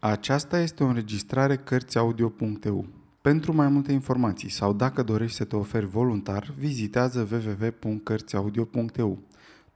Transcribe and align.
Aceasta 0.00 0.58
este 0.58 0.84
o 0.84 0.86
înregistrare 0.86 1.56
Cărțiaudio.eu. 1.56 2.86
Pentru 3.20 3.54
mai 3.54 3.68
multe 3.68 3.92
informații 3.92 4.48
sau 4.48 4.72
dacă 4.72 5.02
dorești 5.02 5.36
să 5.36 5.44
te 5.44 5.56
oferi 5.56 5.86
voluntar, 5.86 6.54
vizitează 6.58 7.28
www.cărțiaudio.eu. 7.30 9.18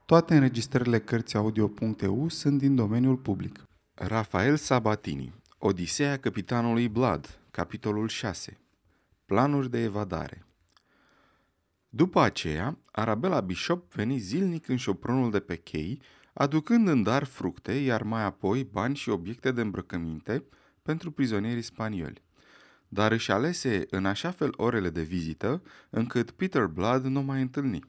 Toate 0.05 0.33
înregistrările 0.33 0.99
Cărțiaudio.eu 0.99 2.29
sunt 2.29 2.57
din 2.57 2.75
domeniul 2.75 3.15
public. 3.15 3.65
Rafael 3.93 4.55
Sabatini 4.55 5.33
Odiseea 5.57 6.17
capitanului 6.17 6.87
Blood, 6.89 7.39
capitolul 7.51 8.07
6 8.07 8.57
Planuri 9.25 9.69
de 9.69 9.81
evadare 9.83 10.45
După 11.89 12.21
aceea, 12.21 12.77
Arabella 12.91 13.39
Bishop 13.39 13.93
veni 13.93 14.17
zilnic 14.17 14.67
în 14.67 14.77
șopronul 14.77 15.31
de 15.31 15.39
pe 15.39 15.55
chei, 15.55 16.01
aducând 16.33 16.87
în 16.87 17.03
dar 17.03 17.23
fructe, 17.23 17.71
iar 17.71 18.03
mai 18.03 18.23
apoi 18.23 18.63
bani 18.63 18.95
și 18.95 19.09
obiecte 19.09 19.51
de 19.51 19.61
îmbrăcăminte 19.61 20.43
pentru 20.81 21.11
prizonierii 21.11 21.61
spanioli. 21.61 22.21
Dar 22.87 23.11
își 23.11 23.31
alese 23.31 23.85
în 23.89 24.05
așa 24.05 24.31
fel 24.31 24.53
orele 24.55 24.89
de 24.89 25.01
vizită, 25.01 25.61
încât 25.89 26.31
Peter 26.31 26.65
Blood 26.65 27.05
nu 27.05 27.21
mai 27.21 27.41
întâlni. 27.41 27.79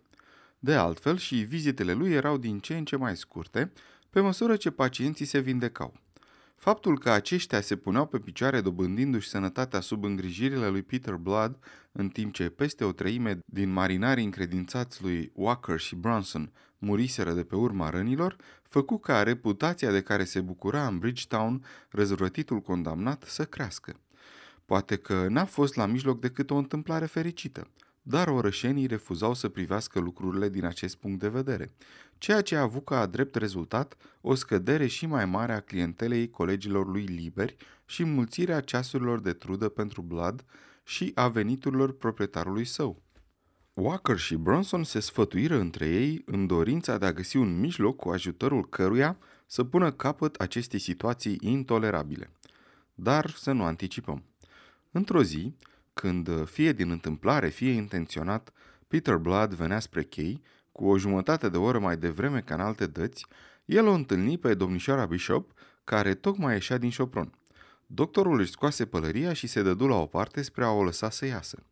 De 0.58 0.74
altfel, 0.74 1.16
și 1.16 1.36
vizitele 1.36 1.92
lui 1.92 2.12
erau 2.12 2.36
din 2.36 2.58
ce 2.58 2.76
în 2.76 2.84
ce 2.84 2.96
mai 2.96 3.16
scurte, 3.16 3.72
pe 4.10 4.20
măsură 4.20 4.56
ce 4.56 4.70
pacienții 4.70 5.24
se 5.24 5.38
vindecau. 5.38 5.94
Faptul 6.56 6.98
că 6.98 7.10
aceștia 7.10 7.60
se 7.60 7.76
puneau 7.76 8.06
pe 8.06 8.18
picioare 8.18 8.60
dobândindu-și 8.60 9.28
sănătatea 9.28 9.80
sub 9.80 10.04
îngrijirile 10.04 10.68
lui 10.68 10.82
Peter 10.82 11.14
Blood, 11.14 11.58
în 11.92 12.08
timp 12.08 12.32
ce 12.32 12.48
peste 12.48 12.84
o 12.84 12.92
treime 12.92 13.38
din 13.46 13.72
marinarii 13.72 14.24
încredințați 14.24 15.02
lui 15.02 15.30
Walker 15.34 15.78
și 15.78 15.96
Bronson 15.96 16.52
muriseră 16.84 17.32
de 17.32 17.44
pe 17.44 17.56
urma 17.56 17.90
rănilor, 17.90 18.36
făcu 18.62 18.98
ca 18.98 19.22
reputația 19.22 19.90
de 19.90 20.00
care 20.00 20.24
se 20.24 20.40
bucura 20.40 20.86
în 20.86 20.98
Bridgetown 20.98 21.64
răzvrătitul 21.90 22.60
condamnat 22.60 23.24
să 23.26 23.44
crească. 23.44 23.96
Poate 24.64 24.96
că 24.96 25.26
n-a 25.28 25.44
fost 25.44 25.74
la 25.74 25.86
mijloc 25.86 26.20
decât 26.20 26.50
o 26.50 26.56
întâmplare 26.56 27.06
fericită, 27.06 27.68
dar 28.02 28.28
orășenii 28.28 28.86
refuzau 28.86 29.34
să 29.34 29.48
privească 29.48 29.98
lucrurile 29.98 30.48
din 30.48 30.64
acest 30.64 30.96
punct 30.96 31.20
de 31.20 31.28
vedere, 31.28 31.70
ceea 32.18 32.40
ce 32.40 32.56
a 32.56 32.60
avut 32.60 32.84
ca 32.84 33.06
drept 33.06 33.34
rezultat 33.34 33.96
o 34.20 34.34
scădere 34.34 34.86
și 34.86 35.06
mai 35.06 35.26
mare 35.26 35.52
a 35.52 35.60
clientelei 35.60 36.30
colegilor 36.30 36.86
lui 36.86 37.04
liberi 37.04 37.56
și 37.86 38.04
mulțirea 38.04 38.60
ceasurilor 38.60 39.20
de 39.20 39.32
trudă 39.32 39.68
pentru 39.68 40.02
Blood 40.02 40.44
și 40.84 41.12
a 41.14 41.28
veniturilor 41.28 41.92
proprietarului 41.92 42.64
său. 42.64 43.02
Walker 43.74 44.18
și 44.18 44.36
Bronson 44.36 44.84
se 44.84 45.00
sfătuiră 45.00 45.58
între 45.58 45.86
ei 45.86 46.22
în 46.26 46.46
dorința 46.46 46.98
de 46.98 47.06
a 47.06 47.12
găsi 47.12 47.36
un 47.36 47.60
mijloc 47.60 47.96
cu 47.96 48.08
ajutorul 48.08 48.68
căruia 48.68 49.16
să 49.46 49.64
pună 49.64 49.92
capăt 49.92 50.34
acestei 50.34 50.78
situații 50.78 51.38
intolerabile. 51.40 52.30
Dar 52.94 53.30
să 53.30 53.52
nu 53.52 53.64
anticipăm. 53.64 54.24
Într-o 54.90 55.22
zi, 55.22 55.54
când 55.94 56.48
fie 56.48 56.72
din 56.72 56.90
întâmplare, 56.90 57.48
fie 57.48 57.70
intenționat, 57.70 58.52
Peter 58.88 59.16
Blood 59.16 59.54
venea 59.54 59.78
spre 59.78 60.02
chei, 60.02 60.42
cu 60.72 60.86
o 60.86 60.98
jumătate 60.98 61.48
de 61.48 61.56
oră 61.56 61.78
mai 61.78 61.96
devreme 61.96 62.40
ca 62.40 62.54
în 62.54 62.60
alte 62.60 62.86
dăți, 62.86 63.26
el 63.64 63.86
o 63.86 63.92
întâlni 63.92 64.38
pe 64.38 64.54
domnișoara 64.54 65.06
Bishop, 65.06 65.52
care 65.84 66.14
tocmai 66.14 66.52
ieșea 66.52 66.78
din 66.78 66.90
șopron. 66.90 67.32
Doctorul 67.86 68.40
își 68.40 68.50
scoase 68.50 68.86
pălăria 68.86 69.32
și 69.32 69.46
se 69.46 69.62
dădu 69.62 69.86
la 69.86 69.96
o 69.96 70.06
parte 70.06 70.42
spre 70.42 70.64
a 70.64 70.70
o 70.70 70.84
lăsa 70.84 71.10
să 71.10 71.26
iasă. 71.26 71.62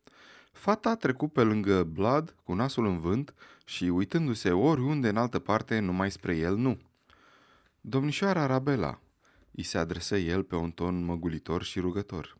Fata 0.53 0.89
a 0.89 0.95
trecut 0.95 1.33
pe 1.33 1.41
lângă 1.41 1.83
Blood 1.83 2.35
cu 2.43 2.53
nasul 2.53 2.85
în 2.85 2.99
vânt 2.99 3.33
și 3.65 3.83
uitându-se 3.83 4.51
oriunde 4.51 5.09
în 5.09 5.17
altă 5.17 5.39
parte, 5.39 5.79
numai 5.79 6.11
spre 6.11 6.35
el 6.37 6.55
nu. 6.55 6.81
Domnișoara 7.81 8.41
Arabela, 8.41 8.99
îi 9.51 9.63
se 9.63 9.77
adresă 9.77 10.17
el 10.17 10.43
pe 10.43 10.55
un 10.55 10.71
ton 10.71 11.03
măgulitor 11.03 11.63
și 11.63 11.79
rugător. 11.79 12.35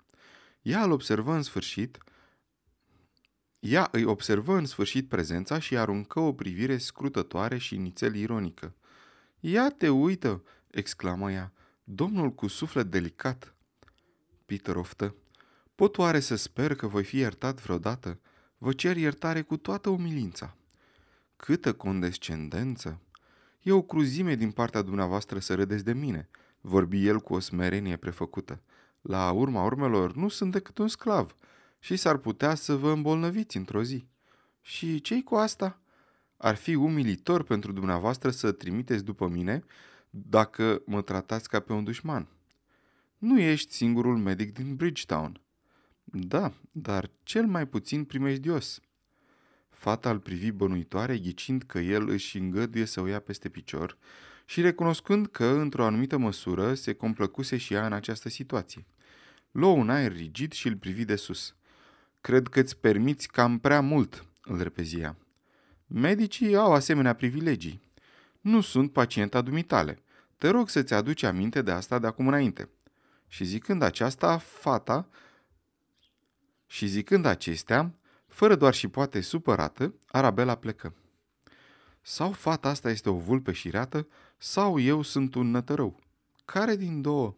Ea 0.61 0.83
îl 0.83 0.91
observă 0.91 1.33
în 1.33 1.41
sfârșit, 1.41 1.97
ea 3.59 3.89
îi 3.91 4.03
observă 4.03 4.57
în 4.57 4.65
sfârșit 4.65 5.07
prezența 5.07 5.59
și 5.59 5.77
aruncă 5.77 6.19
o 6.19 6.33
privire 6.33 6.77
scrutătoare 6.77 7.57
și 7.57 7.77
nițel 7.77 8.15
ironică. 8.15 8.75
Ia 9.39 9.69
te 9.69 9.89
uită!" 9.89 10.43
exclamă 10.67 11.31
ea. 11.31 11.53
Domnul 11.83 12.31
cu 12.33 12.47
suflet 12.47 12.85
delicat." 12.85 13.55
Peter 14.45 14.75
oftă. 14.75 15.15
Pot 15.75 15.97
oare 15.97 16.19
să 16.19 16.35
sper 16.35 16.75
că 16.75 16.87
voi 16.87 17.03
fi 17.03 17.17
iertat 17.17 17.61
vreodată? 17.61 18.19
Vă 18.57 18.73
cer 18.73 18.97
iertare 18.97 19.41
cu 19.41 19.57
toată 19.57 19.89
umilința. 19.89 20.55
Câtă 21.35 21.73
condescendență! 21.73 23.01
E 23.61 23.71
o 23.71 23.81
cruzime 23.81 24.35
din 24.35 24.51
partea 24.51 24.81
dumneavoastră 24.81 25.39
să 25.39 25.55
râdeți 25.55 25.83
de 25.83 25.93
mine, 25.93 26.29
vorbi 26.61 27.07
el 27.07 27.19
cu 27.19 27.33
o 27.33 27.39
smerenie 27.39 27.97
prefăcută. 27.97 28.61
La 29.01 29.31
urma 29.31 29.63
urmelor, 29.63 30.15
nu 30.15 30.27
sunt 30.27 30.51
decât 30.51 30.77
un 30.77 30.87
sclav 30.87 31.35
și 31.79 31.95
s-ar 31.95 32.17
putea 32.17 32.55
să 32.55 32.75
vă 32.75 32.91
îmbolnăviți 32.91 33.57
într-o 33.57 33.83
zi. 33.83 34.07
Și 34.61 35.01
ce 35.01 35.23
cu 35.23 35.35
asta? 35.35 35.81
Ar 36.37 36.55
fi 36.55 36.75
umilitor 36.75 37.43
pentru 37.43 37.71
dumneavoastră 37.71 38.29
să 38.29 38.51
trimiteți 38.51 39.03
după 39.03 39.27
mine 39.27 39.63
dacă 40.09 40.81
mă 40.85 41.01
tratați 41.01 41.49
ca 41.49 41.59
pe 41.59 41.73
un 41.73 41.83
dușman. 41.83 42.27
Nu 43.17 43.39
ești 43.39 43.73
singurul 43.73 44.17
medic 44.17 44.53
din 44.53 44.75
Bridgetown. 44.75 45.41
Da, 46.03 46.53
dar 46.71 47.09
cel 47.23 47.45
mai 47.45 47.67
puțin 47.67 48.03
primejdios. 48.03 48.81
Fata 49.69 50.09
îl 50.09 50.19
privi 50.19 50.51
bănuitoare, 50.51 51.17
ghicind 51.17 51.63
că 51.63 51.79
el 51.79 52.09
își 52.09 52.37
îngăduie 52.37 52.85
să 52.85 53.01
o 53.01 53.07
ia 53.07 53.19
peste 53.19 53.49
picior 53.49 53.97
și 54.45 54.61
recunoscând 54.61 55.27
că, 55.27 55.45
într-o 55.45 55.85
anumită 55.85 56.17
măsură, 56.17 56.73
se 56.73 56.93
complăcuse 56.93 57.57
și 57.57 57.73
ea 57.73 57.85
în 57.85 57.93
această 57.93 58.29
situație. 58.29 58.85
Luă 59.51 59.71
un 59.71 59.89
aer 59.89 60.11
rigid 60.11 60.51
și 60.51 60.67
îl 60.67 60.75
privi 60.75 61.05
de 61.05 61.15
sus. 61.15 61.55
Cred 62.21 62.47
că 62.47 62.59
îți 62.59 62.77
permiți 62.77 63.27
cam 63.27 63.59
prea 63.59 63.81
mult, 63.81 64.25
îl 64.43 64.61
repezia. 64.61 65.17
Medicii 65.87 66.55
au 66.55 66.73
asemenea 66.73 67.13
privilegii. 67.13 67.81
Nu 68.41 68.61
sunt 68.61 68.91
pacienta 68.91 69.41
dumitale. 69.41 69.99
Te 70.37 70.49
rog 70.49 70.69
să-ți 70.69 70.93
aduci 70.93 71.23
aminte 71.23 71.61
de 71.61 71.71
asta 71.71 71.99
de 71.99 72.07
acum 72.07 72.27
înainte. 72.27 72.69
Și 73.27 73.43
zicând 73.43 73.81
aceasta, 73.81 74.37
fata 74.37 75.07
și 76.73 76.87
zicând 76.87 77.25
acestea, 77.25 77.93
fără 78.27 78.55
doar 78.55 78.73
și 78.73 78.87
poate 78.87 79.21
supărată, 79.21 79.93
Arabela 80.07 80.55
plecă. 80.55 80.93
Sau 82.01 82.31
fata 82.31 82.69
asta 82.69 82.89
este 82.89 83.09
o 83.09 83.13
vulpe 83.13 83.51
șireată, 83.51 84.07
sau 84.37 84.79
eu 84.79 85.01
sunt 85.01 85.35
un 85.35 85.51
nătărău. 85.51 85.99
Care 86.45 86.75
din 86.75 87.01
două? 87.01 87.35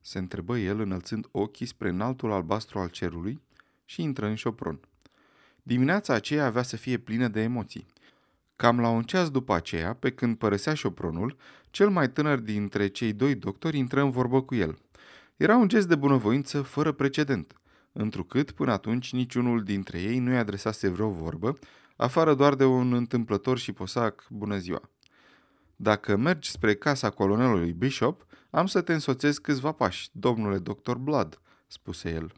se 0.00 0.18
întrebă 0.18 0.58
el 0.58 0.80
înălțând 0.80 1.28
ochii 1.30 1.66
spre 1.66 1.88
înaltul 1.88 2.32
albastru 2.32 2.78
al 2.78 2.88
cerului 2.88 3.40
și 3.84 4.02
intră 4.02 4.26
în 4.26 4.34
șopron. 4.34 4.80
Dimineața 5.62 6.14
aceea 6.14 6.44
avea 6.44 6.62
să 6.62 6.76
fie 6.76 6.98
plină 6.98 7.28
de 7.28 7.40
emoții. 7.40 7.86
Cam 8.56 8.80
la 8.80 8.88
un 8.88 9.02
ceas 9.02 9.30
după 9.30 9.54
aceea, 9.54 9.94
pe 9.94 10.12
când 10.12 10.36
părăsea 10.36 10.74
șopronul, 10.74 11.36
cel 11.70 11.88
mai 11.90 12.10
tânăr 12.10 12.38
dintre 12.38 12.88
cei 12.88 13.12
doi 13.12 13.34
doctori 13.34 13.78
intră 13.78 14.00
în 14.00 14.10
vorbă 14.10 14.42
cu 14.42 14.54
el. 14.54 14.78
Era 15.36 15.56
un 15.56 15.68
gest 15.68 15.88
de 15.88 15.94
bunăvoință 15.94 16.62
fără 16.62 16.92
precedent– 16.92 17.52
întrucât 17.92 18.50
până 18.50 18.72
atunci 18.72 19.12
niciunul 19.12 19.62
dintre 19.62 20.00
ei 20.00 20.18
nu 20.18 20.32
i-a 20.32 20.38
adresase 20.38 20.88
vreo 20.88 21.10
vorbă, 21.10 21.58
afară 21.96 22.34
doar 22.34 22.54
de 22.54 22.64
un 22.64 22.92
întâmplător 22.92 23.58
și 23.58 23.72
posac 23.72 24.26
bună 24.30 24.58
ziua. 24.58 24.90
Dacă 25.76 26.16
mergi 26.16 26.50
spre 26.50 26.74
casa 26.74 27.10
colonelului 27.10 27.72
Bishop, 27.72 28.26
am 28.50 28.66
să 28.66 28.80
te 28.80 28.92
însoțesc 28.92 29.40
câțiva 29.40 29.72
pași, 29.72 30.08
domnule 30.12 30.58
doctor 30.58 30.96
Blood, 30.96 31.40
spuse 31.66 32.10
el. 32.10 32.32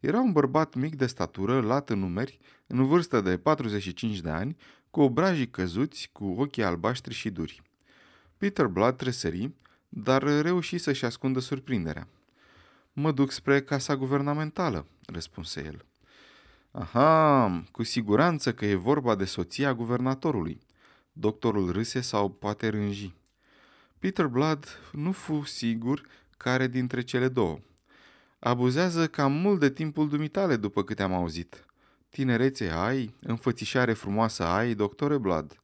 Era 0.00 0.20
un 0.20 0.32
bărbat 0.32 0.74
mic 0.74 0.94
de 0.96 1.06
statură, 1.06 1.60
lat 1.60 1.90
în 1.90 1.98
numeri, 1.98 2.38
în 2.66 2.86
vârstă 2.86 3.20
de 3.20 3.38
45 3.38 4.20
de 4.20 4.30
ani, 4.30 4.56
cu 4.90 5.00
obrajii 5.00 5.50
căzuți, 5.50 6.10
cu 6.12 6.24
ochii 6.24 6.64
albaștri 6.64 7.14
și 7.14 7.30
duri. 7.30 7.62
Peter 8.36 8.66
Blood 8.66 8.96
tresări, 8.96 9.50
dar 9.88 10.22
reuși 10.22 10.78
să-și 10.78 11.04
ascundă 11.04 11.40
surprinderea. 11.40 12.08
Mă 12.92 13.12
duc 13.12 13.30
spre 13.30 13.62
casa 13.62 13.96
guvernamentală, 13.96 14.86
răspunse 15.06 15.64
el. 15.64 15.84
Aha, 16.70 17.64
cu 17.70 17.82
siguranță 17.82 18.54
că 18.54 18.66
e 18.66 18.74
vorba 18.74 19.14
de 19.14 19.24
soția 19.24 19.74
guvernatorului. 19.74 20.60
Doctorul 21.12 21.72
râse 21.72 22.00
sau 22.00 22.30
poate 22.30 22.68
rânji. 22.68 23.14
Peter 23.98 24.26
Blood 24.26 24.78
nu 24.92 25.12
fu 25.12 25.42
sigur 25.44 26.06
care 26.36 26.66
dintre 26.66 27.02
cele 27.02 27.28
două. 27.28 27.58
Abuzează 28.38 29.06
cam 29.06 29.32
mult 29.32 29.60
de 29.60 29.70
timpul 29.70 30.08
dumitale, 30.08 30.56
după 30.56 30.84
câte 30.84 31.02
am 31.02 31.12
auzit. 31.12 31.66
Tinerețe 32.08 32.70
ai, 32.70 33.14
înfățișare 33.20 33.92
frumoasă 33.92 34.44
ai, 34.44 34.74
doctore 34.74 35.18
Blood. 35.18 35.62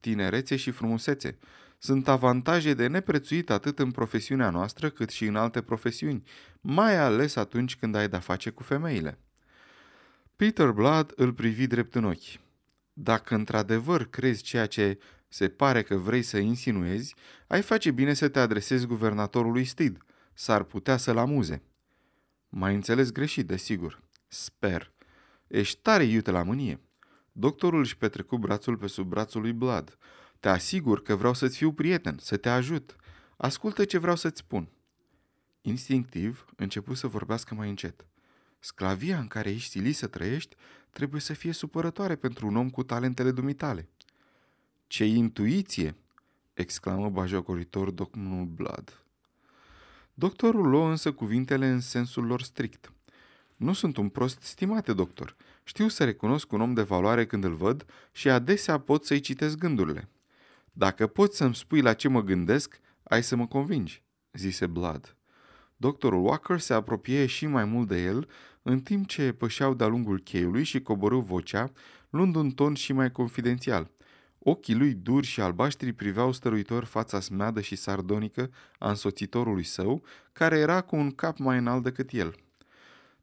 Tinerețe 0.00 0.56
și 0.56 0.70
frumusețe 0.70 1.38
sunt 1.86 2.08
avantaje 2.08 2.74
de 2.74 2.86
neprețuit 2.86 3.50
atât 3.50 3.78
în 3.78 3.90
profesiunea 3.90 4.50
noastră 4.50 4.90
cât 4.90 5.10
și 5.10 5.24
în 5.24 5.36
alte 5.36 5.62
profesiuni, 5.62 6.22
mai 6.60 6.96
ales 6.96 7.36
atunci 7.36 7.76
când 7.76 7.94
ai 7.94 8.08
de-a 8.08 8.18
face 8.18 8.50
cu 8.50 8.62
femeile. 8.62 9.18
Peter 10.36 10.70
Blood 10.70 11.12
îl 11.16 11.32
privi 11.32 11.66
drept 11.66 11.94
în 11.94 12.04
ochi. 12.04 12.40
Dacă 12.92 13.34
într-adevăr 13.34 14.04
crezi 14.04 14.42
ceea 14.42 14.66
ce 14.66 14.98
se 15.28 15.48
pare 15.48 15.82
că 15.82 15.96
vrei 15.96 16.22
să 16.22 16.38
insinuezi, 16.38 17.14
ai 17.46 17.62
face 17.62 17.90
bine 17.90 18.14
să 18.14 18.28
te 18.28 18.38
adresezi 18.38 18.86
guvernatorului 18.86 19.64
Stid, 19.64 19.98
s-ar 20.32 20.62
putea 20.62 20.96
să-l 20.96 21.18
amuze. 21.18 21.62
Mai 22.48 22.74
înțeles 22.74 23.12
greșit, 23.12 23.46
desigur. 23.46 24.02
Sper. 24.28 24.92
Ești 25.46 25.80
tare 25.82 26.04
iute 26.04 26.30
la 26.30 26.42
mânie. 26.42 26.80
Doctorul 27.32 27.80
își 27.80 27.96
petrecu 27.96 28.38
brațul 28.38 28.76
pe 28.76 28.86
sub 28.86 29.08
brațul 29.08 29.40
lui 29.40 29.52
Blood. 29.52 29.98
Te 30.46 30.52
asigur 30.52 31.02
că 31.02 31.14
vreau 31.14 31.34
să-ți 31.34 31.56
fiu 31.56 31.72
prieten, 31.72 32.16
să 32.20 32.36
te 32.36 32.48
ajut. 32.48 32.96
Ascultă 33.36 33.84
ce 33.84 33.98
vreau 33.98 34.16
să-ți 34.16 34.38
spun. 34.38 34.68
Instinctiv, 35.60 36.46
începu 36.56 36.94
să 36.94 37.06
vorbească 37.06 37.54
mai 37.54 37.68
încet. 37.68 38.06
Sclavia 38.58 39.18
în 39.18 39.26
care 39.26 39.50
ești 39.50 39.70
silit 39.70 39.96
să 39.96 40.06
trăiești 40.06 40.56
trebuie 40.90 41.20
să 41.20 41.32
fie 41.32 41.52
supărătoare 41.52 42.16
pentru 42.16 42.46
un 42.46 42.56
om 42.56 42.70
cu 42.70 42.82
talentele 42.82 43.30
dumitale. 43.30 43.88
Ce 44.86 45.04
intuiție! 45.04 45.94
exclamă 46.54 47.10
bajocoritor 47.10 47.90
domnul 47.90 48.44
Blood. 48.44 49.02
Doctorul 50.14 50.68
luă 50.68 50.88
însă 50.88 51.12
cuvintele 51.12 51.68
în 51.68 51.80
sensul 51.80 52.24
lor 52.24 52.42
strict. 52.42 52.92
Nu 53.56 53.72
sunt 53.72 53.96
un 53.96 54.08
prost, 54.08 54.42
stimate 54.42 54.92
doctor. 54.92 55.36
Știu 55.64 55.88
să 55.88 56.04
recunosc 56.04 56.52
un 56.52 56.60
om 56.60 56.74
de 56.74 56.82
valoare 56.82 57.26
când 57.26 57.44
îl 57.44 57.54
văd 57.54 57.86
și 58.12 58.28
adesea 58.28 58.78
pot 58.78 59.04
să-i 59.04 59.20
citesc 59.20 59.56
gândurile. 59.56 60.08
Dacă 60.78 61.06
poți 61.06 61.36
să-mi 61.36 61.54
spui 61.54 61.80
la 61.80 61.92
ce 61.92 62.08
mă 62.08 62.22
gândesc, 62.22 62.80
ai 63.02 63.22
să 63.22 63.36
mă 63.36 63.46
convingi, 63.46 64.02
zise 64.32 64.66
Blood. 64.66 65.16
Doctorul 65.76 66.24
Walker 66.24 66.58
se 66.58 66.74
apropie 66.74 67.26
și 67.26 67.46
mai 67.46 67.64
mult 67.64 67.88
de 67.88 68.02
el, 68.02 68.28
în 68.62 68.80
timp 68.80 69.06
ce 69.06 69.32
pășeau 69.32 69.74
de-a 69.74 69.86
lungul 69.86 70.18
cheiului 70.18 70.64
și 70.64 70.82
coborâ 70.82 71.18
vocea, 71.18 71.72
luând 72.10 72.34
un 72.34 72.50
ton 72.50 72.74
și 72.74 72.92
mai 72.92 73.12
confidențial. 73.12 73.90
Ochii 74.38 74.74
lui 74.74 74.94
duri 74.94 75.26
și 75.26 75.40
albaștri 75.40 75.92
priveau 75.92 76.32
stăruitor 76.32 76.84
fața 76.84 77.20
smeadă 77.20 77.60
și 77.60 77.76
sardonică 77.76 78.50
a 78.78 78.88
însoțitorului 78.88 79.64
său, 79.64 80.02
care 80.32 80.58
era 80.58 80.80
cu 80.80 80.96
un 80.96 81.10
cap 81.10 81.38
mai 81.38 81.58
înalt 81.58 81.82
decât 81.82 82.10
el. 82.10 82.34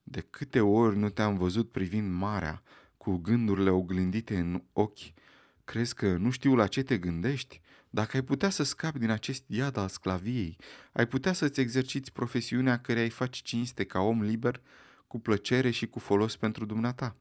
De 0.03 0.25
câte 0.29 0.59
ori 0.59 0.97
nu 0.97 1.09
te-am 1.09 1.37
văzut 1.37 1.71
privind 1.71 2.11
marea, 2.13 2.61
cu 2.97 3.17
gândurile 3.17 3.69
oglindite 3.69 4.37
în 4.37 4.63
ochi? 4.73 5.13
Crezi 5.63 5.95
că 5.95 6.17
nu 6.17 6.29
știu 6.29 6.55
la 6.55 6.67
ce 6.67 6.83
te 6.83 6.97
gândești? 6.97 7.61
Dacă 7.89 8.17
ai 8.17 8.23
putea 8.23 8.49
să 8.49 8.63
scapi 8.63 8.99
din 8.99 9.09
acest 9.09 9.43
iad 9.47 9.77
al 9.77 9.87
sclaviei, 9.87 10.57
ai 10.91 11.07
putea 11.07 11.33
să-ți 11.33 11.59
exerciți 11.59 12.11
profesiunea 12.11 12.79
care 12.79 12.99
ai 12.99 13.09
face 13.09 13.41
cinste 13.43 13.83
ca 13.83 13.99
om 13.99 14.21
liber, 14.21 14.61
cu 15.07 15.19
plăcere 15.19 15.69
și 15.69 15.87
cu 15.87 15.99
folos 15.99 16.35
pentru 16.35 16.65
dumneata. 16.65 17.15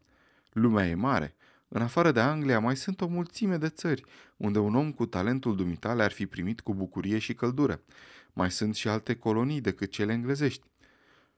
Lumea 0.52 0.88
e 0.88 0.94
mare. 0.94 1.34
În 1.68 1.82
afară 1.82 2.12
de 2.12 2.20
Anglia 2.20 2.60
mai 2.60 2.76
sunt 2.76 3.00
o 3.00 3.06
mulțime 3.06 3.56
de 3.56 3.68
țări 3.68 4.04
unde 4.36 4.58
un 4.58 4.74
om 4.74 4.92
cu 4.92 5.06
talentul 5.06 5.56
dumitale 5.56 6.02
ar 6.02 6.12
fi 6.12 6.26
primit 6.26 6.60
cu 6.60 6.74
bucurie 6.74 7.18
și 7.18 7.34
căldură. 7.34 7.82
Mai 8.32 8.50
sunt 8.50 8.74
și 8.74 8.88
alte 8.88 9.14
colonii 9.14 9.60
decât 9.60 9.90
cele 9.90 10.12
englezești. 10.12 10.66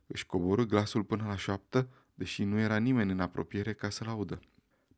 Își 0.06 0.26
coborâ 0.26 0.64
glasul 0.64 1.02
până 1.04 1.24
la 1.26 1.36
șoaptă, 1.36 1.88
deși 2.14 2.44
nu 2.44 2.58
era 2.58 2.76
nimeni 2.76 3.10
în 3.10 3.20
apropiere 3.20 3.72
ca 3.72 3.90
să-l 3.90 4.08
audă. 4.08 4.40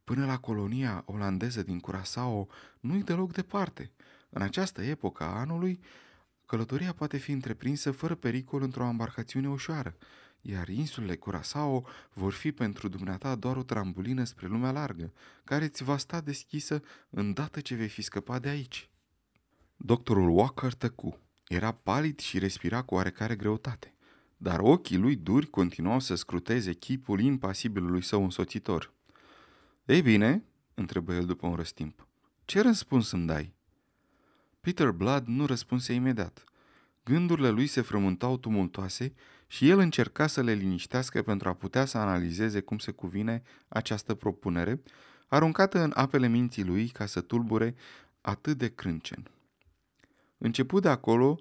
Până 0.06 0.26
la 0.26 0.38
colonia 0.38 1.02
olandeză 1.06 1.62
din 1.62 1.80
Curaçao 1.80 2.46
nu-i 2.80 3.02
deloc 3.02 3.32
departe. 3.32 3.92
În 4.30 4.42
această 4.42 4.82
epocă 4.82 5.22
a 5.24 5.38
anului, 5.38 5.80
călătoria 6.44 6.92
poate 6.92 7.16
fi 7.16 7.30
întreprinsă 7.30 7.90
fără 7.90 8.14
pericol 8.14 8.62
într-o 8.62 8.84
embarcațiune 8.84 9.48
ușoară, 9.48 9.96
iar 10.40 10.68
insulele 10.68 11.16
Curaçao 11.16 11.86
vor 12.12 12.32
fi 12.32 12.52
pentru 12.52 12.88
dumneata 12.88 13.34
doar 13.34 13.56
o 13.56 13.62
trambulină 13.62 14.24
spre 14.24 14.46
lumea 14.46 14.70
largă, 14.70 15.12
care 15.44 15.68
ți 15.68 15.84
va 15.84 15.96
sta 15.96 16.20
deschisă 16.20 16.82
îndată 17.10 17.60
ce 17.60 17.74
vei 17.74 17.88
fi 17.88 18.02
scăpat 18.02 18.42
de 18.42 18.48
aici. 18.48 18.90
Doctorul 19.76 20.28
Walker 20.28 20.74
tăcu. 20.74 21.18
Era 21.48 21.72
palid 21.72 22.18
și 22.18 22.38
respira 22.38 22.82
cu 22.82 22.94
oarecare 22.94 23.36
greutate, 23.36 23.94
dar 24.36 24.60
ochii 24.60 24.96
lui 24.98 25.16
duri 25.16 25.46
continuau 25.46 26.00
să 26.00 26.14
scruteze 26.14 26.72
chipul 26.72 27.20
impasibilului 27.20 28.02
său 28.02 28.22
însoțitor. 28.22 28.94
Ei 29.86 30.02
bine, 30.02 30.44
întrebă 30.74 31.14
el 31.14 31.26
după 31.26 31.46
un 31.46 31.54
răstimp, 31.54 32.06
ce 32.44 32.60
răspuns 32.60 33.10
îmi 33.10 33.26
dai? 33.26 33.54
Peter 34.60 34.90
Blood 34.90 35.26
nu 35.26 35.46
răspunse 35.46 35.92
imediat. 35.92 36.44
Gândurile 37.04 37.48
lui 37.48 37.66
se 37.66 37.80
frământau 37.80 38.36
tumultoase 38.36 39.14
și 39.46 39.68
el 39.68 39.78
încerca 39.78 40.26
să 40.26 40.42
le 40.42 40.52
liniștească 40.52 41.22
pentru 41.22 41.48
a 41.48 41.54
putea 41.54 41.84
să 41.84 41.98
analizeze 41.98 42.60
cum 42.60 42.78
se 42.78 42.90
cuvine 42.90 43.42
această 43.68 44.14
propunere, 44.14 44.82
aruncată 45.26 45.78
în 45.78 45.92
apele 45.94 46.26
minții 46.26 46.64
lui 46.64 46.88
ca 46.88 47.06
să 47.06 47.20
tulbure 47.20 47.74
atât 48.20 48.58
de 48.58 48.74
crâncen. 48.74 49.30
Început 50.38 50.82
de 50.82 50.88
acolo, 50.88 51.38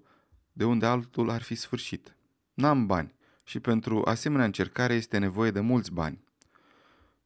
de 0.52 0.64
unde 0.64 0.86
altul 0.86 1.30
ar 1.30 1.42
fi 1.42 1.56
sfârșit. 1.56 2.16
N-am 2.54 2.86
bani 2.86 3.14
și 3.44 3.60
pentru 3.60 4.02
asemenea 4.04 4.46
încercare 4.46 4.94
este 4.94 5.18
nevoie 5.18 5.52
de 5.52 5.60
mulți 5.60 5.92
bani. 5.92 6.25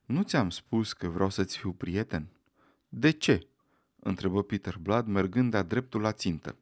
Nu 0.10 0.22
ți-am 0.22 0.50
spus 0.50 0.94
că 0.94 1.08
vreau 1.08 1.30
să-ți 1.30 1.58
fiu 1.58 1.72
prieten? 1.72 2.28
De 2.90 3.12
ce? 3.12 3.48
întrebă 4.00 4.44
Peter 4.44 4.78
Blood, 4.82 5.08
mergând 5.08 5.52
de-a 5.52 5.62
dreptul 5.64 6.02
la 6.02 6.12
țintă. 6.12 6.56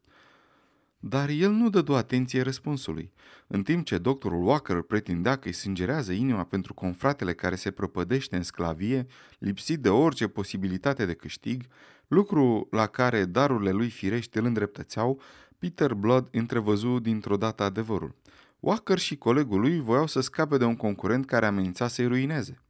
Dar 1.00 1.30
el 1.30 1.52
nu 1.52 1.70
dădu 1.70 1.96
atenție 1.96 2.42
răspunsului. 2.42 3.12
În 3.48 3.64
timp 3.64 3.86
ce 3.86 3.98
doctorul 3.98 4.48
Walker 4.48 4.82
pretindea 4.82 5.36
că 5.36 5.48
îi 5.48 5.54
sângerează 5.54 6.12
inima 6.12 6.44
pentru 6.44 6.74
confratele 6.74 7.34
care 7.34 7.56
se 7.56 7.72
prăpădește 7.72 8.36
în 8.36 8.44
sclavie, 8.44 9.06
lipsit 9.40 9.80
de 9.80 9.90
orice 9.90 10.28
posibilitate 10.28 11.06
de 11.06 11.14
câștig, 11.14 11.64
lucru 12.08 12.68
la 12.72 12.88
care 12.88 13.26
darurile 13.26 13.72
lui 13.72 13.90
firește 13.90 14.40
îl 14.40 14.46
îndreptățeau, 14.46 15.22
Peter 15.58 15.94
Blood 15.94 16.28
întrevăzu 16.32 17.00
dintr-o 17.00 17.38
dată 17.38 17.64
adevărul. 17.64 18.16
Walker 18.60 18.98
și 18.98 19.18
colegul 19.18 19.60
lui 19.60 19.80
voiau 19.80 20.08
să 20.08 20.20
scape 20.20 20.58
de 20.58 20.66
un 20.66 20.76
concurent 20.76 21.26
care 21.26 21.46
amenința 21.46 21.88
să-i 21.88 22.08
ruineze. 22.08 22.62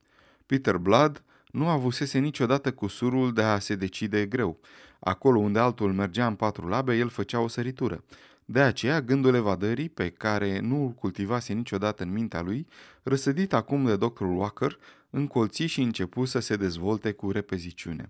Peter 0.47 0.77
Blood 0.77 1.23
nu 1.51 1.67
avusese 1.67 2.19
niciodată 2.19 2.71
cusurul 2.71 3.33
de 3.33 3.41
a 3.41 3.59
se 3.59 3.75
decide 3.75 4.25
greu. 4.25 4.59
Acolo 4.99 5.39
unde 5.39 5.59
altul 5.59 5.93
mergea 5.93 6.27
în 6.27 6.35
patru 6.35 6.67
labe, 6.67 6.95
el 6.95 7.09
făcea 7.09 7.39
o 7.39 7.47
săritură. 7.47 8.03
De 8.45 8.59
aceea, 8.59 9.01
gândul 9.01 9.33
evadării, 9.33 9.89
pe 9.89 10.09
care 10.09 10.59
nu 10.59 10.83
îl 10.83 10.91
cultivase 10.91 11.53
niciodată 11.53 12.03
în 12.03 12.11
mintea 12.11 12.41
lui, 12.41 12.67
răsădit 13.03 13.53
acum 13.53 13.85
de 13.85 13.95
doctorul 13.95 14.37
Walker, 14.37 14.77
încolți 15.09 15.63
și 15.63 15.81
începu 15.81 16.25
să 16.25 16.39
se 16.39 16.55
dezvolte 16.55 17.11
cu 17.11 17.31
repeziciune. 17.31 18.09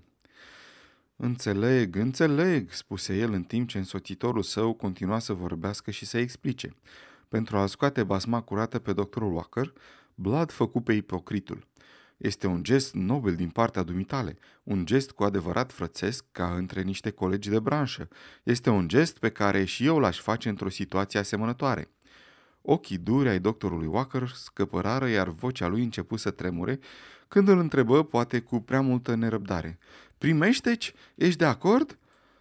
Înțeleg, 1.15 1.95
înțeleg, 1.95 2.71
spuse 2.71 3.17
el 3.17 3.33
în 3.33 3.43
timp 3.43 3.67
ce 3.67 3.77
însoțitorul 3.77 4.43
său 4.43 4.73
continua 4.73 5.19
să 5.19 5.33
vorbească 5.33 5.91
și 5.91 6.05
să 6.05 6.17
explice. 6.17 6.75
Pentru 7.29 7.57
a 7.57 7.65
scoate 7.65 8.03
basma 8.03 8.41
curată 8.41 8.79
pe 8.79 8.93
doctorul 8.93 9.33
Walker, 9.33 9.73
Blood 10.15 10.51
făcu 10.51 10.81
pe 10.81 10.93
ipocritul. 10.93 11.67
Este 12.17 12.47
un 12.47 12.63
gest 12.63 12.93
nobil 12.93 13.35
din 13.35 13.49
partea 13.49 13.83
dumitale, 13.83 14.37
un 14.63 14.85
gest 14.85 15.11
cu 15.11 15.23
adevărat 15.23 15.71
frățesc 15.71 16.25
ca 16.31 16.53
între 16.55 16.81
niște 16.81 17.09
colegi 17.09 17.49
de 17.49 17.59
branșă. 17.59 18.07
Este 18.43 18.69
un 18.69 18.87
gest 18.87 19.17
pe 19.17 19.29
care 19.29 19.63
și 19.63 19.85
eu 19.85 19.99
l-aș 19.99 20.19
face 20.19 20.49
într-o 20.49 20.69
situație 20.69 21.19
asemănătoare. 21.19 21.91
Ochii 22.61 22.97
duri 22.97 23.29
ai 23.29 23.39
doctorului 23.39 23.87
Walker 23.87 24.27
scăpărară, 24.27 25.07
iar 25.07 25.29
vocea 25.29 25.67
lui 25.67 25.83
începu 25.83 26.15
să 26.15 26.31
tremure, 26.31 26.79
când 27.27 27.47
îl 27.47 27.59
întrebă, 27.59 28.03
poate 28.03 28.39
cu 28.39 28.59
prea 28.59 28.81
multă 28.81 29.15
nerăbdare. 29.15 29.77
Primește-ci? 30.17 30.93
Ești 31.15 31.37
de 31.37 31.45
acord?" 31.45 31.97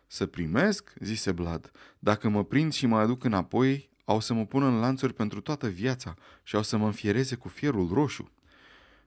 Să 0.06 0.26
primesc?" 0.26 0.92
zise 1.00 1.32
Blad. 1.32 1.70
Dacă 1.98 2.28
mă 2.28 2.44
prind 2.44 2.72
și 2.72 2.86
mă 2.86 2.98
aduc 2.98 3.24
înapoi, 3.24 3.90
au 4.04 4.20
să 4.20 4.34
mă 4.34 4.46
pună 4.46 4.66
în 4.66 4.80
lanțuri 4.80 5.12
pentru 5.12 5.40
toată 5.40 5.68
viața 5.68 6.14
și 6.42 6.56
au 6.56 6.62
să 6.62 6.76
mă 6.76 6.86
înfiereze 6.86 7.34
cu 7.34 7.48
fierul 7.48 7.88
roșu. 7.92 8.30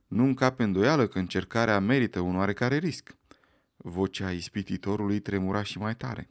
Nu 0.10 0.24
încape 0.24 0.64
îndoială 0.64 1.08
că 1.08 1.20
încercarea 1.20 1.80
merită 1.80 2.20
un 2.20 2.36
oarecare 2.36 2.78
risc. 2.78 3.16
Vocea 3.78 4.32
ispititorului 4.32 5.20
tremura 5.20 5.64
și 5.64 5.78
mai 5.78 5.96
tare. 5.96 6.30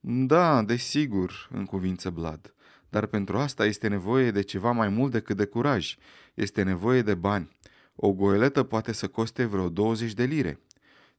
Da, 0.00 0.62
desigur, 0.62 1.48
în 1.52 1.64
cuvință 1.64 2.10
Blad, 2.10 2.54
dar 2.88 3.06
pentru 3.06 3.38
asta 3.38 3.66
este 3.66 3.88
nevoie 3.88 4.30
de 4.30 4.42
ceva 4.42 4.70
mai 4.70 4.88
mult 4.88 5.12
decât 5.12 5.36
de 5.36 5.44
curaj. 5.44 5.96
Este 6.34 6.62
nevoie 6.62 7.02
de 7.02 7.14
bani. 7.14 7.50
O 7.94 8.12
goeletă 8.12 8.62
poate 8.62 8.92
să 8.92 9.08
coste 9.08 9.44
vreo 9.44 9.68
20 9.68 10.12
de 10.12 10.24
lire. 10.24 10.60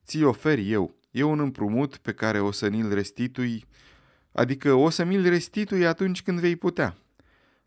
Ți 0.05 0.23
ofer 0.23 0.57
eu. 0.57 0.95
E 1.11 1.23
un 1.23 1.39
împrumut 1.39 1.97
pe 1.97 2.13
care 2.13 2.39
o 2.39 2.51
să 2.51 2.67
ni-l 2.67 2.93
restitui, 2.93 3.65
adică 4.31 4.73
o 4.73 4.89
să 4.89 5.03
mi-l 5.03 5.29
restitui 5.29 5.85
atunci 5.85 6.23
când 6.23 6.39
vei 6.39 6.55
putea. 6.55 6.97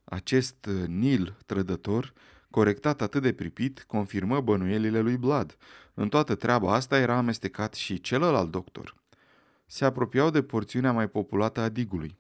Acest 0.05 0.69
Nil 0.87 1.37
trădător 1.47 2.13
corectat 2.51 3.01
atât 3.01 3.23
de 3.23 3.33
pripit, 3.33 3.85
confirmă 3.87 4.41
bănuielile 4.41 5.01
lui 5.01 5.17
Blood. 5.17 5.57
În 5.95 6.09
toată 6.09 6.35
treaba 6.35 6.75
asta 6.75 6.99
era 6.99 7.17
amestecat 7.17 7.75
și 7.75 8.01
celălalt 8.01 8.51
doctor. 8.51 8.95
Se 9.67 9.85
apropiau 9.85 10.31
de 10.31 10.43
porțiunea 10.43 10.93
mai 10.93 11.09
populată 11.09 11.61
a 11.61 11.69
digului. 11.69 12.19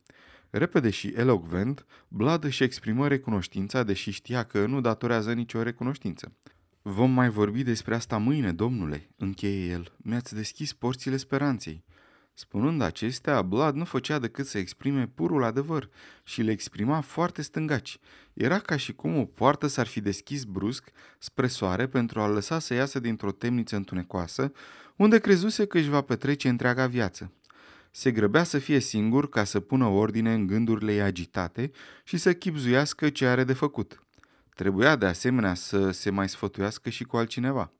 Repede 0.50 0.90
și 0.90 1.08
elocvent, 1.16 1.87
Blood 2.08 2.44
își 2.44 2.62
exprimă 2.62 3.08
recunoștința, 3.08 3.82
deși 3.82 4.10
știa 4.10 4.42
că 4.42 4.66
nu 4.66 4.80
datorează 4.80 5.32
nicio 5.32 5.62
recunoștință. 5.62 6.32
Vom 6.82 7.10
mai 7.10 7.28
vorbi 7.28 7.62
despre 7.62 7.94
asta 7.94 8.16
mâine, 8.16 8.52
domnule, 8.52 9.08
încheie 9.16 9.70
el. 9.70 9.92
Mi-ați 9.96 10.34
deschis 10.34 10.72
porțile 10.72 11.16
speranței. 11.16 11.84
Spunând 12.40 12.82
acestea, 12.82 13.42
Blood 13.42 13.75
nu 13.75 13.85
făcea 13.85 14.18
decât 14.18 14.47
să 14.47 14.59
exprime 14.59 15.06
purul 15.14 15.42
adevăr 15.44 15.88
și 16.25 16.42
le 16.42 16.50
exprima 16.50 17.00
foarte 17.00 17.42
stângaci. 17.42 17.99
Era 18.32 18.59
ca 18.59 18.76
și 18.76 18.92
cum 18.92 19.16
o 19.16 19.25
poartă 19.25 19.66
s-ar 19.66 19.87
fi 19.87 20.00
deschis 20.00 20.44
brusc 20.44 20.90
spre 21.18 21.47
soare 21.47 21.87
pentru 21.87 22.20
a 22.20 22.28
lăsa 22.28 22.59
să 22.59 22.75
iasă 22.75 23.00
dintr-o 23.00 23.32
temniță 23.32 23.76
întunecoasă, 23.76 24.52
unde 24.97 25.18
crezuse 25.18 25.66
că 25.66 25.78
își 25.78 25.88
va 25.88 26.00
petrece 26.00 26.49
întreaga 26.49 26.87
viață. 26.87 27.32
Se 27.90 28.11
grăbea 28.11 28.42
să 28.42 28.59
fie 28.59 28.78
singur 28.78 29.28
ca 29.28 29.44
să 29.44 29.61
pună 29.61 29.87
ordine 29.87 30.32
în 30.32 30.47
gândurile 30.47 30.92
ei 30.92 31.00
agitate 31.00 31.70
și 32.04 32.16
să 32.16 32.32
chipzuiască 32.32 33.09
ce 33.09 33.26
are 33.26 33.44
de 33.44 33.52
făcut. 33.52 34.02
Trebuia 34.54 34.97
de 34.97 35.06
asemenea 35.06 35.54
să 35.54 35.90
se 35.90 36.11
mai 36.11 36.28
sfătuiască 36.28 36.90
și 36.90 37.04
cu 37.04 37.16
altcineva. 37.16 37.73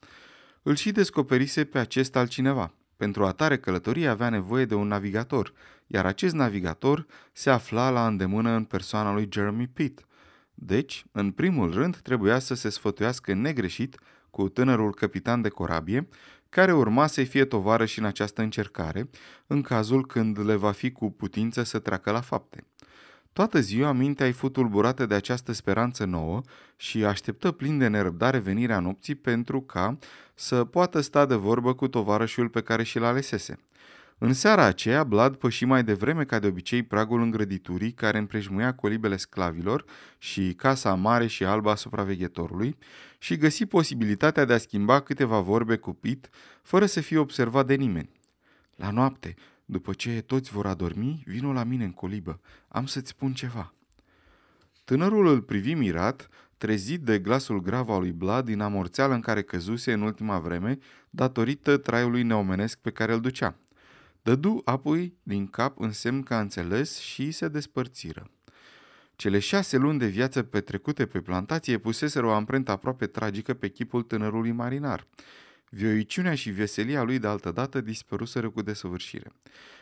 Îl 0.62 0.76
și 0.76 0.93
descoperise 0.93 1.64
pe 1.64 1.79
acest 1.79 2.17
altcineva– 2.17 2.75
pentru 3.00 3.26
atare 3.26 3.59
călătorie 3.59 4.09
avea 4.09 4.28
nevoie 4.28 4.64
de 4.64 4.75
un 4.75 4.87
navigator, 4.87 5.52
iar 5.87 6.07
acest 6.07 6.35
navigator 6.35 7.07
se 7.33 7.50
afla 7.50 7.90
la 7.90 8.07
îndemână 8.07 8.50
în 8.50 8.64
persoana 8.64 9.12
lui 9.12 9.28
Jeremy 9.33 9.66
Pitt. 9.66 10.07
Deci, 10.54 11.04
în 11.12 11.30
primul 11.30 11.73
rând, 11.73 11.97
trebuia 11.97 12.38
să 12.38 12.54
se 12.54 12.69
sfătuiască 12.69 13.35
negreșit 13.35 13.99
cu 14.30 14.49
tânărul 14.49 14.95
capitan 14.95 15.42
de 15.42 15.49
corabie, 15.49 16.09
care 16.49 16.73
urma 16.73 17.07
să-i 17.07 17.25
fie 17.25 17.45
tovarăși 17.45 17.99
în 17.99 18.04
această 18.04 18.42
încercare, 18.42 19.11
în 19.47 19.62
cazul 19.62 20.07
când 20.07 20.45
le 20.45 20.54
va 20.54 20.73
fi 20.73 20.92
cu 20.92 21.11
putință 21.11 21.62
să 21.62 21.78
treacă 21.78 22.11
la 22.11 22.21
fapte. 22.21 22.64
Toată 23.33 23.61
ziua 23.61 23.92
mintea 23.92 24.26
îi 24.26 24.33
fu 24.33 24.49
tulburată 24.49 25.07
de 25.07 25.14
această 25.14 25.52
speranță 25.52 26.04
nouă 26.04 26.40
și 26.76 27.04
așteptă 27.04 27.50
plin 27.50 27.78
de 27.78 27.88
nerăbdare 27.88 28.38
venirea 28.38 28.80
nopții 28.80 29.14
pentru 29.14 29.61
ca 29.61 29.99
să 30.41 30.65
poată 30.65 31.01
sta 31.01 31.27
de 31.27 31.35
vorbă 31.35 31.75
cu 31.75 31.89
tovarășul 31.89 32.49
pe 32.49 32.61
care 32.61 32.83
și-l 32.83 33.05
alesese. 33.05 33.59
În 34.19 34.33
seara 34.33 34.65
aceea, 34.65 35.05
Blad 35.05 35.37
păși 35.37 35.65
mai 35.65 35.85
devreme 35.85 36.25
ca 36.25 36.39
de 36.39 36.47
obicei 36.47 36.83
pragul 36.83 37.23
îngrăditurii 37.23 37.93
care 37.93 38.19
împrejmuia 38.19 38.75
colibele 38.75 39.17
sclavilor 39.17 39.85
și 40.19 40.55
casa 40.55 40.95
mare 40.95 41.27
și 41.27 41.45
albă 41.45 41.71
a 41.71 41.75
supraveghetorului 41.75 42.77
și 43.19 43.37
găsi 43.37 43.67
posibilitatea 43.67 44.45
de 44.45 44.53
a 44.53 44.59
schimba 44.59 45.01
câteva 45.01 45.41
vorbe 45.41 45.77
cu 45.77 45.93
Pit 45.93 46.31
fără 46.63 46.87
să 46.87 47.01
fie 47.01 47.19
observat 47.19 47.67
de 47.67 47.75
nimeni. 47.75 48.21
La 48.77 48.91
noapte, 48.91 49.35
după 49.65 49.93
ce 49.93 50.21
toți 50.21 50.51
vor 50.51 50.67
adormi, 50.67 51.23
vino 51.27 51.53
la 51.53 51.65
mine 51.65 51.85
în 51.85 51.93
colibă. 51.93 52.41
Am 52.69 52.87
să-ți 52.87 53.09
spun 53.09 53.33
ceva. 53.33 53.75
Tânărul 54.85 55.27
îl 55.27 55.41
privi 55.41 55.75
mirat, 55.75 56.29
trezit 56.61 57.00
de 57.00 57.19
glasul 57.19 57.61
grav 57.61 57.88
al 57.88 58.00
lui 58.00 58.12
Blad 58.12 58.45
din 58.45 58.61
amorțeală 58.61 59.14
în 59.14 59.21
care 59.21 59.43
căzuse 59.43 59.93
în 59.93 60.02
ultima 60.02 60.38
vreme, 60.38 60.79
datorită 61.11 61.76
traiului 61.76 62.23
neomenesc 62.23 62.79
pe 62.79 62.90
care 62.90 63.12
îl 63.12 63.21
ducea. 63.21 63.57
Dădu 64.23 64.61
apoi 64.64 65.14
din 65.23 65.47
cap 65.47 65.81
în 65.81 65.93
semn 65.93 66.23
că 66.23 66.35
a 66.35 66.40
înțeles 66.40 66.99
și 66.99 67.31
se 67.31 67.49
despărțiră. 67.49 68.31
Cele 69.17 69.38
șase 69.38 69.76
luni 69.76 69.99
de 69.99 70.07
viață 70.07 70.43
petrecute 70.43 71.07
pe 71.07 71.21
plantație 71.21 71.79
puseseră 71.79 72.26
o 72.26 72.33
amprentă 72.33 72.71
aproape 72.71 73.07
tragică 73.07 73.55
pe 73.55 73.69
chipul 73.69 74.02
tânărului 74.02 74.52
marinar. 74.52 75.07
Vioiciunea 75.71 76.35
și 76.35 76.50
veselia 76.50 77.02
lui 77.02 77.19
de 77.19 77.26
altădată 77.26 77.81
dispăruseră 77.81 78.50
cu 78.50 78.62
desăvârșire. 78.62 79.33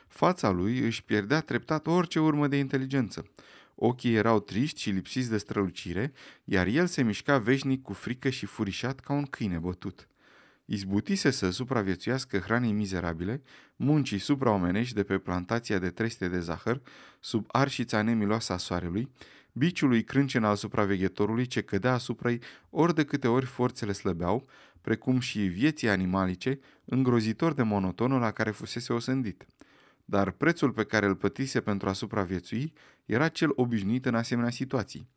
Fața 0.09 0.51
lui 0.51 0.79
își 0.79 1.05
pierdea 1.05 1.41
treptat 1.41 1.87
orice 1.87 2.21
urmă 2.21 2.47
de 2.47 2.57
inteligență. 2.57 3.25
Ochii 3.81 4.15
erau 4.15 4.41
triști 4.41 4.81
și 4.81 4.91
lipsiți 4.91 5.31
de 5.31 5.39
strălucire, 5.39 6.13
iar 6.45 6.67
el 6.67 6.87
se 6.87 7.03
mișca 7.03 7.39
veșnic 7.39 7.83
cu 7.83 7.93
frică 7.93 8.29
și 8.29 8.47
furișat 8.47 9.01
ca 9.01 9.13
un 9.13 9.25
câine 9.25 9.59
bătut. 9.59 10.09
Izbutise 10.65 11.31
să 11.31 11.51
supraviețuiască 11.51 12.39
hranei 12.39 12.73
mizerabile, 12.73 13.43
muncii 13.77 14.19
supraomenești 14.19 14.95
de 14.95 15.03
pe 15.03 15.19
plantația 15.19 15.79
de 15.79 15.91
treste 15.91 16.29
de 16.29 16.41
zahăr, 16.41 16.81
sub 17.21 17.45
arșița 17.49 18.03
nemiloasă 18.03 18.53
a 18.53 18.57
soarelui, 18.57 19.09
biciului 19.53 20.05
crâncen 20.05 20.45
al 20.45 20.57
supraveghetorului 20.57 21.47
ce 21.47 21.61
cădea 21.63 21.93
asupra 21.93 22.31
ei 22.31 22.41
ori 22.71 22.95
de 22.95 23.05
câte 23.05 23.29
ori 23.29 23.47
forțele 23.47 23.93
slăbeau, 23.93 24.49
precum 24.81 25.21
și 25.21 25.39
vieții 25.39 25.89
animalice, 25.89 26.59
îngrozitor 26.85 27.53
de 27.53 27.63
monotonul 27.63 28.21
la 28.21 28.31
care 28.31 28.51
fusese 28.51 28.93
osândit. 28.93 29.47
Dar 30.11 30.31
prețul 30.31 30.73
pe 30.73 30.85
care 30.85 31.07
îl 31.07 31.15
plătise 31.15 31.61
pentru 31.61 31.89
a 31.89 31.93
supraviețui 31.93 32.73
era 33.05 33.29
cel 33.29 33.51
obișnuit 33.55 34.07
în 34.07 34.15
asemenea 34.15 34.51
situații. 34.51 35.09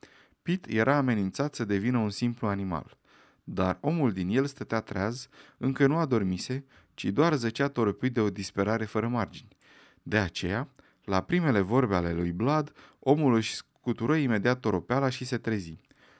Pit 0.42 0.66
era 0.70 0.96
amenințat 0.96 1.56
să 1.56 1.66
devină 1.66 1.98
un 1.98 2.10
simplu 2.10 2.48
animal. 2.48 2.98
Dar 3.44 3.78
omul 3.82 4.12
din 4.12 4.30
el 4.30 4.46
stătea 4.46 4.80
treaz, 4.80 5.28
încă 5.58 5.88
nu 5.88 5.98
adormise, 5.98 6.66
ci 6.94 7.06
doar 7.06 7.36
zăcea 7.36 7.68
torăpuit 7.68 8.14
de 8.14 8.20
o 8.20 8.30
disperare 8.30 8.86
fără 8.86 9.08
margini. 9.08 9.58
De 10.04 10.18
aceea, 10.18 10.68
la 11.04 11.22
primele 11.22 11.60
vorbe 11.60 11.96
ale 11.96 12.14
lui 12.14 12.32
Blood, 12.32 12.74
omul 13.00 13.34
își 13.34 13.56
scutură 13.56 14.16
imediat 14.16 14.60
toropeala 14.60 15.10
și 15.10 15.26
se 15.26 15.38
trezi. 15.38 15.78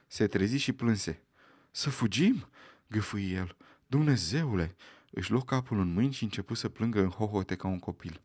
Se 0.08 0.28
trezi 0.28 0.58
și 0.58 0.72
plânse. 0.72 1.22
Să 1.72 1.90
fugim?" 1.90 2.48
gâfâi 2.88 3.34
el. 3.34 3.56
Dumnezeule! 3.88 4.76
Își 5.12 5.32
luă 5.32 5.42
capul 5.42 5.80
în 5.80 5.94
mâini 5.94 6.14
și 6.14 6.24
începu 6.24 6.54
să 6.54 6.70
plângă 6.70 7.00
în 7.02 7.10
hohote 7.10 7.56
ca 7.56 7.68
un 7.68 7.80
copil. 7.80 8.22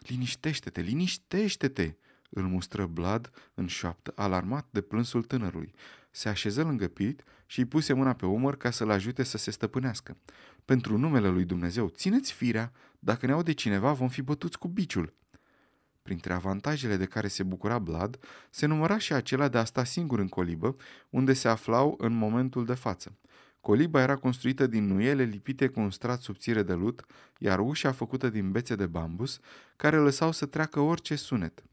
Liniștește-te, 0.00 0.80
liniștește-te! 0.80 1.94
Îl 2.30 2.42
mustră 2.42 2.86
Blad 2.86 3.30
în 3.54 3.66
șoaptă, 3.66 4.12
alarmat 4.14 4.66
de 4.70 4.80
plânsul 4.80 5.22
tânărului. 5.22 5.74
Se 6.10 6.28
așeză 6.28 6.62
lângă 6.62 6.88
Pit 6.88 7.24
și 7.46 7.58
îi 7.58 7.64
puse 7.64 7.92
mâna 7.92 8.12
pe 8.12 8.26
umăr 8.26 8.56
ca 8.56 8.70
să-l 8.70 8.90
ajute 8.90 9.22
să 9.22 9.38
se 9.38 9.50
stăpânească. 9.50 10.16
Pentru 10.64 10.98
numele 10.98 11.28
lui 11.28 11.44
Dumnezeu, 11.44 11.88
țineți 11.88 12.32
firea! 12.32 12.72
Dacă 12.98 13.26
ne 13.26 13.32
aude 13.32 13.52
cineva, 13.52 13.92
vom 13.92 14.08
fi 14.08 14.22
bătuți 14.22 14.58
cu 14.58 14.68
biciul!" 14.68 15.14
Printre 16.02 16.32
avantajele 16.32 16.96
de 16.96 17.04
care 17.04 17.28
se 17.28 17.42
bucura 17.42 17.78
Blad, 17.78 18.18
se 18.50 18.66
număra 18.66 18.98
și 18.98 19.12
acela 19.12 19.48
de 19.48 19.58
a 19.58 19.64
sta 19.64 19.84
singur 19.84 20.18
în 20.18 20.28
colibă, 20.28 20.76
unde 21.10 21.32
se 21.32 21.48
aflau 21.48 21.94
în 21.98 22.12
momentul 22.12 22.64
de 22.64 22.74
față. 22.74 23.18
Coliba 23.66 24.00
era 24.00 24.16
construită 24.16 24.66
din 24.66 24.86
nuiele 24.86 25.22
lipite 25.22 25.66
cu 25.66 25.80
un 25.80 25.90
strat 25.90 26.20
subțire 26.20 26.62
de 26.62 26.72
lut, 26.72 27.04
iar 27.38 27.58
ușa 27.58 27.92
făcută 27.92 28.28
din 28.28 28.50
bețe 28.50 28.74
de 28.74 28.86
bambus, 28.86 29.38
care 29.76 29.96
lăsau 29.96 30.32
să 30.32 30.46
treacă 30.46 30.80
orice 30.80 31.14
sunet. 31.14 31.64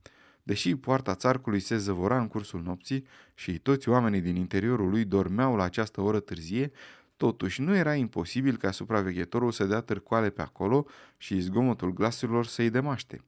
Deși 0.43 0.75
poarta 0.75 1.15
țarcului 1.15 1.59
se 1.59 1.77
zăvora 1.77 2.19
în 2.19 2.27
cursul 2.27 2.61
nopții 2.61 3.05
și 3.33 3.59
toți 3.59 3.89
oamenii 3.89 4.21
din 4.21 4.35
interiorul 4.35 4.89
lui 4.89 5.05
dormeau 5.05 5.55
la 5.55 5.63
această 5.63 6.01
oră 6.01 6.19
târzie, 6.19 6.71
totuși 7.17 7.61
nu 7.61 7.75
era 7.75 7.95
imposibil 7.95 8.57
ca 8.57 8.71
supraveghetorul 8.71 9.51
să 9.51 9.65
dea 9.65 9.81
târcoale 9.81 10.29
pe 10.29 10.41
acolo 10.41 10.85
și 11.17 11.39
zgomotul 11.39 11.93
glasurilor 11.93 12.45
să-i 12.45 12.69
demaște. 12.69 13.23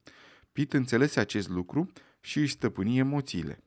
Pit 0.52 0.74
înțelese 0.74 1.20
acest 1.20 1.50
lucru 1.50 1.92
și 2.22 2.40
își 2.40 2.52
stăpâni 2.52 2.98
emoțiile. 2.98 3.60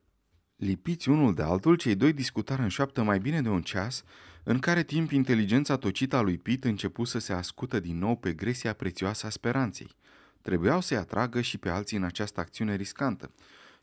Lipiți 0.57 1.09
unul 1.09 1.35
de 1.35 1.43
altul, 1.43 1.77
cei 1.77 1.95
doi 1.95 2.13
discutară 2.13 2.63
în 2.63 2.69
șoaptă 2.69 3.03
mai 3.03 3.19
bine 3.19 3.43
de 3.43 3.49
un 3.49 3.63
ceas, 3.63 4.05
în 4.51 4.59
care 4.59 4.83
timp 4.83 5.11
inteligența 5.11 5.77
tocită 5.77 6.17
a 6.17 6.21
lui 6.21 6.39
Pit 6.39 6.65
începu 6.65 7.05
să 7.05 7.19
se 7.19 7.33
ascută 7.33 7.81
din 7.81 7.99
nou 7.99 8.17
pe 8.17 8.33
gresia 8.33 8.73
prețioasă 8.73 9.27
a 9.27 9.31
speranței. 9.31 9.97
Trebuiau 10.43 10.81
să-i 10.81 10.97
atragă 10.97 11.41
și 11.41 11.59
pe 11.59 11.69
alții 11.69 11.97
în 11.97 12.03
această 12.03 12.41
acțiune 12.41 12.77
riscantă. 12.77 13.31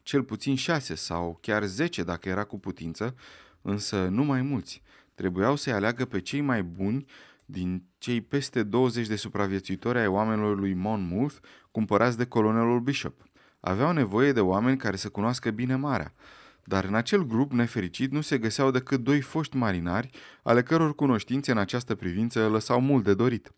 Cel 0.03 0.24
puțin 0.24 0.55
șase 0.55 0.95
sau 0.95 1.38
chiar 1.41 1.63
zece 1.63 2.03
dacă 2.03 2.29
era 2.29 2.43
cu 2.43 2.60
putință, 2.60 3.15
însă 3.62 4.07
nu 4.07 4.24
mai 4.24 4.41
mulți. 4.41 4.81
Trebuiau 5.15 5.55
să-i 5.55 5.74
aleagă 5.74 6.05
pe 6.05 6.19
cei 6.19 6.41
mai 6.41 6.63
buni 6.63 7.05
din 7.45 7.84
cei 7.98 8.22
peste 8.22 8.63
20 8.63 9.07
de 9.07 9.15
supraviețuitori 9.15 9.98
ai 9.98 10.07
oamenilor 10.07 10.60
lui 10.60 10.74
Monmouth 10.74 11.36
cumpărați 11.72 12.17
de 12.17 12.25
colonelul 12.25 12.79
Bishop. 12.79 13.24
Aveau 13.60 13.91
nevoie 13.91 14.31
de 14.31 14.41
oameni 14.41 14.77
care 14.77 14.95
să 14.95 15.10
cunoască 15.10 15.51
bine 15.51 15.75
marea, 15.75 16.13
dar 16.65 16.84
în 16.84 16.95
acel 16.95 17.25
grup 17.25 17.51
nefericit 17.51 18.12
nu 18.12 18.22
se 18.22 18.38
găseau 18.38 18.72
decât 18.72 19.03
doi 19.03 19.22
foști 19.22 19.55
marinari, 19.55 20.10
ale 20.43 20.63
căror 20.63 20.95
cunoștințe 20.95 21.51
în 21.51 21.57
această 21.57 21.95
privință 21.95 22.48
lăsau 22.48 22.79
mult 22.81 23.03
de 23.03 23.13
dorit. 23.13 23.53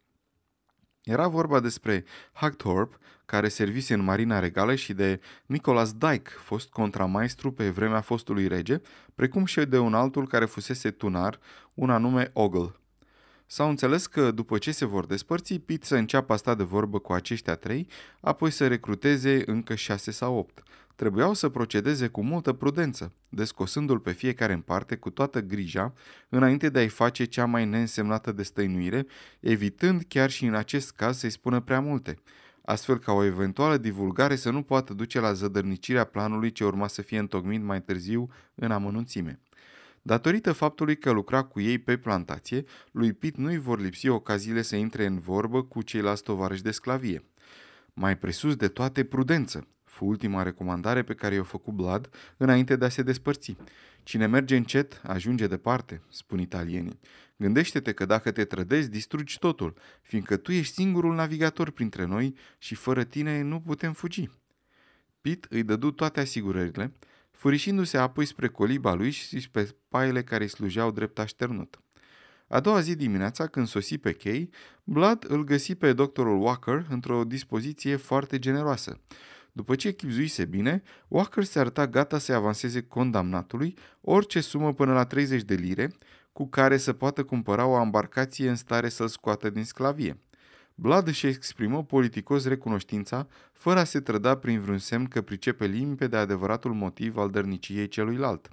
Era 1.03 1.27
vorba 1.27 1.59
despre 1.59 2.05
Hagthorpe, 2.31 2.95
care 3.25 3.47
servise 3.47 3.93
în 3.93 4.03
Marina 4.03 4.39
Regală 4.39 4.75
și 4.75 4.93
de 4.93 5.19
Nicholas 5.45 5.93
Dyke, 5.93 6.29
fost 6.29 6.69
contramaestru 6.69 7.51
pe 7.51 7.69
vremea 7.69 8.01
fostului 8.01 8.47
rege, 8.47 8.81
precum 9.15 9.45
și 9.45 9.65
de 9.65 9.77
un 9.77 9.93
altul 9.93 10.27
care 10.27 10.45
fusese 10.45 10.91
tunar, 10.91 11.39
un 11.73 11.89
anume 11.89 12.29
Ogle. 12.33 12.75
S-au 13.45 13.69
înțeles 13.69 14.07
că 14.07 14.31
după 14.31 14.57
ce 14.57 14.71
se 14.71 14.85
vor 14.85 15.05
despărți, 15.05 15.59
Pete 15.59 15.85
să 15.85 15.95
înceapă 15.95 16.33
a 16.33 16.35
sta 16.35 16.55
de 16.55 16.63
vorbă 16.63 16.99
cu 16.99 17.13
aceștia 17.13 17.55
trei, 17.55 17.87
apoi 18.19 18.51
să 18.51 18.67
recruteze 18.67 19.43
încă 19.45 19.75
șase 19.75 20.11
sau 20.11 20.35
opt. 20.35 20.63
Trebuiau 20.97 21.33
să 21.33 21.49
procedeze 21.49 22.07
cu 22.07 22.23
multă 22.23 22.53
prudență, 22.53 23.13
descosându-l 23.29 23.99
pe 23.99 24.11
fiecare 24.11 24.53
în 24.53 24.61
parte 24.61 24.95
cu 24.95 25.09
toată 25.09 25.41
grija, 25.41 25.93
înainte 26.29 26.69
de 26.69 26.79
a-i 26.79 26.87
face 26.87 27.25
cea 27.25 27.45
mai 27.45 27.65
neînsemnată 27.65 28.31
destăinuire, 28.31 29.05
evitând 29.39 30.03
chiar 30.07 30.29
și 30.29 30.45
în 30.45 30.53
acest 30.53 30.91
caz 30.91 31.17
să-i 31.17 31.29
spună 31.29 31.59
prea 31.59 31.79
multe, 31.79 32.15
astfel 32.61 32.97
ca 32.97 33.11
o 33.11 33.23
eventuală 33.23 33.77
divulgare 33.77 34.35
să 34.35 34.49
nu 34.49 34.61
poată 34.61 34.93
duce 34.93 35.19
la 35.19 35.33
zădărnicirea 35.33 36.03
planului 36.03 36.51
ce 36.51 36.63
urma 36.65 36.87
să 36.87 37.01
fie 37.01 37.19
întocmit 37.19 37.63
mai 37.63 37.81
târziu 37.81 38.29
în 38.55 38.71
amănunțime. 38.71 39.39
Datorită 40.01 40.51
faptului 40.51 40.97
că 40.97 41.11
lucra 41.11 41.43
cu 41.43 41.59
ei 41.59 41.77
pe 41.77 41.97
plantație, 41.97 42.63
lui 42.91 43.13
Pit 43.13 43.35
nu-i 43.35 43.57
vor 43.57 43.79
lipsi 43.79 44.07
ocaziile 44.07 44.61
să 44.61 44.75
intre 44.75 45.05
în 45.05 45.19
vorbă 45.19 45.63
cu 45.63 45.81
ceilalți 45.81 46.23
tovarăși 46.23 46.63
de 46.63 46.71
sclavie. 46.71 47.23
Mai 47.93 48.17
presus 48.17 48.55
de 48.55 48.67
toate, 48.67 49.03
prudență, 49.03 49.67
fu 49.97 50.05
ultima 50.05 50.43
recomandare 50.43 51.03
pe 51.03 51.13
care 51.13 51.35
i-o 51.35 51.43
făcut 51.43 51.73
Blad 51.73 52.09
înainte 52.37 52.75
de 52.75 52.85
a 52.85 52.89
se 52.89 53.01
despărți. 53.01 53.55
Cine 54.03 54.25
merge 54.25 54.55
încet, 54.55 55.01
ajunge 55.03 55.47
departe, 55.47 56.01
spun 56.09 56.39
italienii. 56.39 56.99
Gândește-te 57.37 57.93
că 57.93 58.05
dacă 58.05 58.31
te 58.31 58.45
trădezi, 58.45 58.89
distrugi 58.89 59.39
totul, 59.39 59.73
fiindcă 60.01 60.37
tu 60.37 60.51
ești 60.51 60.73
singurul 60.73 61.15
navigator 61.15 61.71
printre 61.71 62.05
noi 62.05 62.35
și 62.57 62.75
fără 62.75 63.03
tine 63.03 63.41
nu 63.41 63.59
putem 63.59 63.93
fugi. 63.93 64.29
Pit 65.21 65.45
îi 65.49 65.63
dădu 65.63 65.91
toate 65.91 66.19
asigurările, 66.19 66.93
furișindu-se 67.31 67.97
apoi 67.97 68.25
spre 68.25 68.47
coliba 68.47 68.93
lui 68.93 69.09
și 69.09 69.39
spre 69.39 69.67
paile 69.89 70.23
care 70.23 70.43
îi 70.43 70.49
slujeau 70.49 70.91
drept 70.91 71.19
așternut. 71.19 71.79
A 72.47 72.59
doua 72.59 72.79
zi 72.79 72.95
dimineața, 72.95 73.47
când 73.47 73.67
sosi 73.67 73.97
pe 73.97 74.13
chei, 74.13 74.49
Blood 74.83 75.25
îl 75.27 75.43
găsi 75.43 75.75
pe 75.75 75.93
doctorul 75.93 76.41
Walker 76.41 76.85
într-o 76.89 77.23
dispoziție 77.23 77.95
foarte 77.95 78.39
generoasă. 78.39 78.99
După 79.57 79.75
ce 79.75 79.91
chipzuise 79.91 80.45
bine, 80.45 80.83
Walker 81.07 81.43
se 81.43 81.59
arăta 81.59 81.87
gata 81.87 82.17
să 82.17 82.33
avanseze 82.33 82.81
condamnatului 82.81 83.77
orice 84.01 84.41
sumă 84.41 84.73
până 84.73 84.93
la 84.93 85.05
30 85.05 85.41
de 85.41 85.53
lire, 85.53 85.91
cu 86.33 86.47
care 86.47 86.77
să 86.77 86.93
poată 86.93 87.23
cumpăra 87.23 87.65
o 87.65 87.81
embarcație 87.81 88.49
în 88.49 88.55
stare 88.55 88.89
să-l 88.89 89.07
scoată 89.07 89.49
din 89.49 89.63
sclavie. 89.63 90.19
Blood 90.75 91.07
își 91.07 91.27
exprimă 91.27 91.83
politicos 91.83 92.45
recunoștința, 92.45 93.27
fără 93.53 93.79
a 93.79 93.83
se 93.83 93.99
trăda 93.99 94.37
prin 94.37 94.59
vreun 94.59 94.77
semn 94.77 95.05
că 95.05 95.21
pricepe 95.21 95.65
limpede 95.65 96.17
adevăratul 96.17 96.73
motiv 96.73 97.17
al 97.17 97.29
dărniciei 97.29 97.87
celuilalt. 97.87 98.49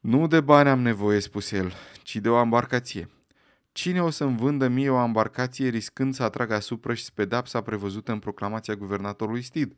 Nu 0.00 0.26
de 0.26 0.40
bani 0.40 0.68
am 0.68 0.80
nevoie, 0.80 1.20
spuse 1.20 1.56
el, 1.56 1.72
ci 2.02 2.16
de 2.16 2.28
o 2.28 2.40
embarcație. 2.40 3.08
Cine 3.74 4.02
o 4.02 4.10
să-mi 4.10 4.36
vândă 4.36 4.68
mie 4.68 4.90
o 4.90 5.02
embarcație 5.02 5.68
riscând 5.68 6.14
să 6.14 6.22
atragă 6.22 6.54
asupra 6.54 6.94
și 6.94 7.12
pedapsa 7.14 7.60
prevăzută 7.60 8.12
în 8.12 8.18
proclamația 8.18 8.74
guvernatorului 8.74 9.42
Stid? 9.42 9.76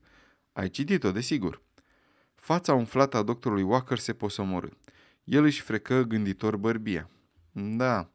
Ai 0.52 0.68
citit-o, 0.68 1.12
desigur. 1.12 1.62
Fața 2.34 2.74
umflată 2.74 3.16
a 3.16 3.22
doctorului 3.22 3.62
Walker 3.62 3.98
se 3.98 4.12
posomorâ. 4.12 4.68
El 5.24 5.44
își 5.44 5.60
frecă 5.60 6.02
gânditor 6.02 6.56
bărbia. 6.56 7.10
Da, 7.52 8.10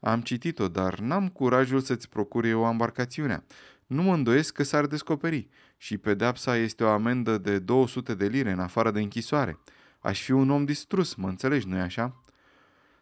am 0.00 0.20
citit-o, 0.20 0.68
dar 0.68 0.98
n-am 0.98 1.28
curajul 1.28 1.80
să-ți 1.80 2.08
procure 2.08 2.54
o 2.54 2.68
embarcațiune. 2.68 3.44
Nu 3.86 4.02
mă 4.02 4.14
îndoiesc 4.14 4.52
că 4.52 4.62
s-ar 4.62 4.86
descoperi 4.86 5.48
și 5.76 5.98
pedepsa 5.98 6.56
este 6.56 6.84
o 6.84 6.88
amendă 6.88 7.38
de 7.38 7.58
200 7.58 8.14
de 8.14 8.26
lire 8.26 8.50
în 8.50 8.60
afară 8.60 8.90
de 8.90 9.00
închisoare. 9.00 9.58
Aș 10.00 10.22
fi 10.22 10.30
un 10.30 10.50
om 10.50 10.64
distrus, 10.64 11.14
mă 11.14 11.28
înțelegi, 11.28 11.68
nu-i 11.68 11.80
așa? 11.80 12.20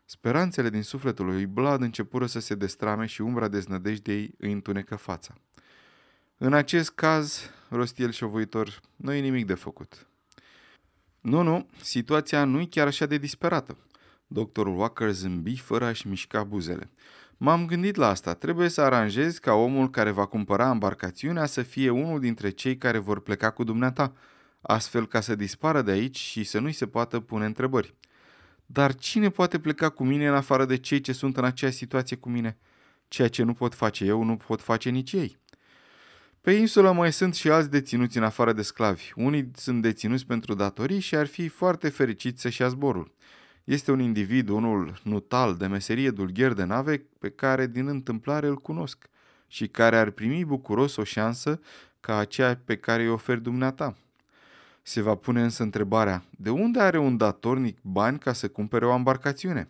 Speranțele 0.04 0.70
din 0.70 0.82
sufletul 0.82 1.26
lui 1.26 1.46
Blad 1.46 1.80
începură 1.80 2.26
să 2.26 2.40
se 2.40 2.54
destrame 2.54 3.06
și 3.06 3.20
umbra 3.20 3.49
deznădejdei 3.49 4.34
îi 4.38 4.52
întunecă 4.52 4.96
fața. 4.96 5.34
În 6.38 6.52
acest 6.52 6.90
caz, 6.90 7.50
rosti 7.68 8.02
el 8.02 8.11
șovuitor, 8.11 8.80
nu 8.96 9.12
e 9.12 9.20
nimic 9.20 9.46
de 9.46 9.54
făcut. 9.54 10.06
Nu, 11.20 11.42
nu, 11.42 11.68
situația 11.80 12.44
nu 12.44 12.61
e 12.61 12.66
chiar 12.66 12.87
așa 12.87 13.06
de 13.06 13.18
disperată. 13.18 13.76
Doctorul 14.26 14.78
Walker 14.78 15.11
zâmbi 15.11 15.56
fără 15.56 15.84
a-și 15.84 16.08
mișca 16.08 16.44
buzele. 16.44 16.90
M-am 17.37 17.66
gândit 17.66 17.96
la 17.96 18.08
asta. 18.08 18.34
Trebuie 18.34 18.68
să 18.68 18.80
aranjez 18.80 19.38
ca 19.38 19.52
omul 19.52 19.90
care 19.90 20.11
va 20.11 20.26
cumpăra 20.26 20.70
embarcațiunea 20.70 21.46
să 21.46 21.62
fie 21.62 21.90
unul 21.90 22.20
dintre 22.20 22.50
cei 22.50 22.76
care 22.76 22.99
vor 22.99 23.20
pleca 23.20 23.50
cu 23.50 23.64
dumneata, 23.64 24.12
astfel 24.61 25.06
ca 25.06 25.20
să 25.20 25.34
dispară 25.34 25.82
de 25.82 25.90
aici 25.90 26.18
și 26.18 26.44
să 26.44 26.58
nu-i 26.58 26.73
se 26.73 26.87
poată 26.87 27.20
pune 27.20 27.44
întrebări. 27.44 27.94
Dar 28.75 28.95
cine 28.95 29.31
poate 29.31 29.59
pleca 29.59 29.88
cu 29.88 30.04
mine 30.04 30.28
în 30.28 30.35
afară 30.35 30.64
de 30.64 30.76
cei 30.76 31.00
ce 31.00 31.12
sunt 31.12 31.37
în 31.37 31.45
aceeași 31.45 31.76
situație 31.76 32.16
cu 32.16 32.28
mine? 32.28 32.59
Ceea 33.09 33.28
ce 33.28 33.43
nu 33.43 33.52
pot 33.52 33.75
face 33.75 34.04
eu, 34.04 34.23
nu 34.23 34.37
pot 34.37 34.61
face 34.61 34.90
nici 34.90 35.12
ei. 35.12 35.38
Pe 36.40 36.52
insulă 36.52 36.93
mai 36.93 37.12
sunt 37.12 37.35
și 37.35 37.50
alți 37.50 37.71
deținuți 37.71 38.16
în 38.16 38.23
afară 38.23 38.52
de 38.52 38.62
sclavi. 38.62 39.12
Unii 39.16 39.50
sunt 39.54 39.83
deținuți 39.83 40.26
pentru 40.26 40.54
datorii 40.54 41.00
și 41.00 41.14
ar 41.16 41.26
fi 41.26 41.49
foarte 41.49 41.88
fericiți 41.88 42.40
să-și 42.40 42.61
ia 42.61 42.69
zborul. 42.69 43.14
Este 43.64 43.90
un 43.90 44.00
individ, 44.00 44.49
unul 44.49 45.00
nutal 45.02 45.57
de 45.57 45.66
meserie 45.66 46.10
dulgher 46.10 46.52
de 46.52 46.65
nave, 46.65 47.06
pe 47.19 47.30
care 47.30 47.67
din 47.67 47.87
întâmplare 47.87 48.47
îl 48.47 48.56
cunosc 48.56 49.08
și 49.47 49.69
care 49.69 49.97
ar 49.97 50.10
primi 50.10 50.45
bucuros 50.45 50.97
o 50.97 51.04
șansă 51.04 51.60
ca 52.00 52.17
aceea 52.17 52.60
pe 52.65 52.76
care 52.76 53.02
îi 53.02 53.08
ofer 53.08 53.39
dumneata. 53.39 53.97
Se 54.86 55.00
va 55.00 55.14
pune 55.14 55.42
însă 55.42 55.62
întrebarea, 55.62 56.25
de 56.30 56.50
unde 56.50 56.80
are 56.80 56.99
un 56.99 57.16
datornic 57.16 57.78
bani 57.82 58.18
ca 58.18 58.32
să 58.32 58.49
cumpere 58.49 58.86
o 58.86 58.94
embarcațiune? 58.94 59.68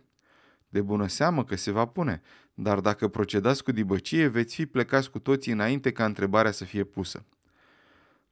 De 0.69 0.83
bună 0.83 1.07
seamă 1.07 1.45
că 1.45 1.57
se 1.57 1.71
va 1.71 1.87
pune, 1.87 2.23
dar 2.55 2.81
dacă 2.81 3.09
procedați 3.09 3.63
cu 3.65 3.73
dibăcie, 3.73 4.27
veți 4.27 4.55
fi 4.55 4.67
plecați 4.67 5.11
cu 5.11 5.19
toții 5.19 5.53
înainte 5.53 5.93
ca 5.93 6.05
întrebarea 6.05 6.51
să 6.51 6.65
fie 6.65 6.85
pusă. 6.85 7.25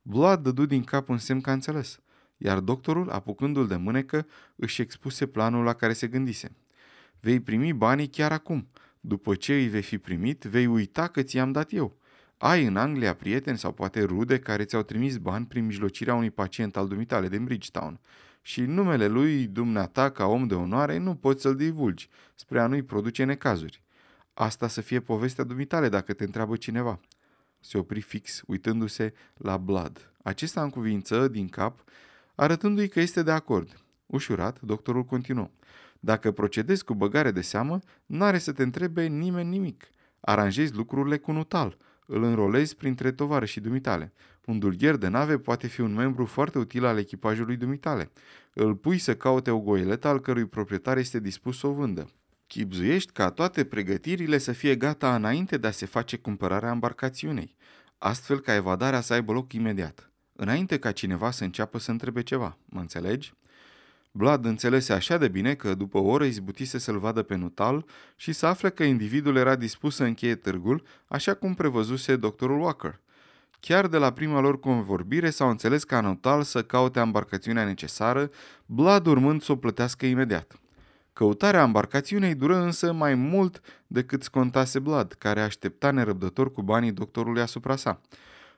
Blood 0.02 0.42
dădu 0.42 0.66
din 0.66 0.84
cap 0.84 1.08
un 1.08 1.18
semn 1.18 1.40
ca 1.40 1.52
înțeles, 1.52 2.00
iar 2.36 2.60
doctorul, 2.60 3.10
apucându-l 3.10 3.66
de 3.66 3.76
mânecă, 3.76 4.26
își 4.56 4.80
expuse 4.80 5.26
planul 5.26 5.64
la 5.64 5.72
care 5.72 5.92
se 5.92 6.06
gândise. 6.06 6.56
Vei 7.20 7.40
primi 7.40 7.72
banii 7.72 8.08
chiar 8.08 8.32
acum. 8.32 8.68
După 9.00 9.34
ce 9.34 9.54
îi 9.54 9.68
vei 9.68 9.82
fi 9.82 9.98
primit, 9.98 10.42
vei 10.42 10.66
uita 10.66 11.08
că 11.08 11.22
ți-am 11.22 11.52
dat 11.52 11.72
eu. 11.72 11.96
Ai 12.44 12.64
în 12.64 12.76
Anglia 12.76 13.14
prieteni 13.14 13.58
sau 13.58 13.72
poate 13.72 14.02
rude 14.02 14.38
care 14.38 14.64
ți-au 14.64 14.82
trimis 14.82 15.16
bani 15.16 15.46
prin 15.46 15.64
mijlocirea 15.64 16.14
unui 16.14 16.30
pacient 16.30 16.76
al 16.76 16.88
dumitale 16.88 17.28
din 17.28 17.44
Bridgetown 17.44 18.00
și 18.40 18.60
numele 18.60 19.06
lui 19.06 19.46
dumneata 19.46 20.10
ca 20.10 20.26
om 20.26 20.46
de 20.46 20.54
onoare 20.54 20.98
nu 20.98 21.14
poți 21.14 21.42
să-l 21.42 21.56
divulgi 21.56 22.08
spre 22.34 22.60
a 22.60 22.66
nu-i 22.66 22.82
produce 22.82 23.24
necazuri. 23.24 23.82
Asta 24.34 24.68
să 24.68 24.80
fie 24.80 25.00
povestea 25.00 25.44
dumitale 25.44 25.88
dacă 25.88 26.12
te 26.12 26.24
întreabă 26.24 26.56
cineva. 26.56 27.00
Se 27.60 27.78
opri 27.78 28.00
fix, 28.00 28.42
uitându-se 28.46 29.12
la 29.36 29.56
Blood. 29.56 30.12
Acesta 30.22 30.68
cuvință 30.68 31.28
din 31.28 31.48
cap, 31.48 31.84
arătându-i 32.34 32.88
că 32.88 33.00
este 33.00 33.22
de 33.22 33.30
acord. 33.30 33.84
Ușurat, 34.06 34.60
doctorul 34.60 35.04
continuă. 35.04 35.50
Dacă 36.00 36.30
procedezi 36.30 36.84
cu 36.84 36.94
băgare 36.94 37.30
de 37.30 37.40
seamă, 37.40 37.78
n-are 38.06 38.38
să 38.38 38.52
te 38.52 38.62
întrebe 38.62 39.06
nimeni 39.06 39.48
nimic. 39.48 39.88
Aranjezi 40.20 40.74
lucrurile 40.74 41.18
cu 41.18 41.32
nutal– 41.32 41.76
îl 42.12 42.22
înrolezi 42.22 42.76
printre 42.76 43.14
și 43.44 43.60
dumitale. 43.60 44.12
Un 44.44 44.58
dulgher 44.58 44.96
de 44.96 45.08
nave 45.08 45.38
poate 45.38 45.66
fi 45.66 45.80
un 45.80 45.94
membru 45.94 46.24
foarte 46.24 46.58
util 46.58 46.84
al 46.84 46.98
echipajului 46.98 47.56
dumitale. 47.56 48.10
Îl 48.52 48.74
pui 48.74 48.98
să 48.98 49.16
caute 49.16 49.50
o 49.50 49.60
goiletă 49.60 50.08
al 50.08 50.20
cărui 50.20 50.46
proprietar 50.46 50.96
este 50.96 51.20
dispus 51.20 51.58
să 51.58 51.66
o 51.66 51.72
vândă. 51.72 52.10
Chipzuiești 52.46 53.12
ca 53.12 53.30
toate 53.30 53.64
pregătirile 53.64 54.38
să 54.38 54.52
fie 54.52 54.76
gata 54.76 55.14
înainte 55.14 55.56
de 55.56 55.66
a 55.66 55.70
se 55.70 55.86
face 55.86 56.16
cumpărarea 56.16 56.70
embarcațiunei, 56.70 57.56
astfel 57.98 58.40
ca 58.40 58.54
evadarea 58.54 59.00
să 59.00 59.12
aibă 59.12 59.32
loc 59.32 59.52
imediat, 59.52 60.10
înainte 60.32 60.78
ca 60.78 60.92
cineva 60.92 61.30
să 61.30 61.44
înceapă 61.44 61.78
să 61.78 61.90
întrebe 61.90 62.22
ceva, 62.22 62.58
mă 62.64 62.80
înțelegi? 62.80 63.32
Blood 64.14 64.44
înțelese 64.44 64.92
așa 64.92 65.18
de 65.18 65.28
bine 65.28 65.54
că 65.54 65.74
după 65.74 65.98
o 65.98 66.06
oră 66.06 66.24
izbutise 66.24 66.78
să-l 66.78 66.98
vadă 66.98 67.22
pe 67.22 67.34
Nutal 67.34 67.84
și 68.16 68.32
să 68.32 68.46
afle 68.46 68.70
că 68.70 68.82
individul 68.82 69.36
era 69.36 69.56
dispus 69.56 69.94
să 69.94 70.04
încheie 70.04 70.34
târgul, 70.34 70.82
așa 71.06 71.34
cum 71.34 71.54
prevăzuse 71.54 72.16
doctorul 72.16 72.60
Walker. 72.60 73.00
Chiar 73.60 73.86
de 73.86 73.96
la 73.96 74.12
prima 74.12 74.40
lor 74.40 74.60
convorbire 74.60 75.30
s-au 75.30 75.48
înțeles 75.50 75.84
ca 75.84 76.00
Nutal 76.00 76.42
să 76.42 76.62
caute 76.62 77.00
embarcațiunea 77.00 77.64
necesară, 77.64 78.30
Blood 78.66 79.06
urmând 79.06 79.42
să 79.42 79.52
o 79.52 79.56
plătească 79.56 80.06
imediat. 80.06 80.60
Căutarea 81.12 81.62
embarcațiunei 81.62 82.34
dură 82.34 82.56
însă 82.56 82.92
mai 82.92 83.14
mult 83.14 83.60
decât 83.86 84.22
scontase 84.22 84.78
Blood, 84.78 85.12
care 85.12 85.40
aștepta 85.40 85.90
nerăbdător 85.90 86.52
cu 86.52 86.62
banii 86.62 86.92
doctorului 86.92 87.42
asupra 87.42 87.76
sa. 87.76 88.00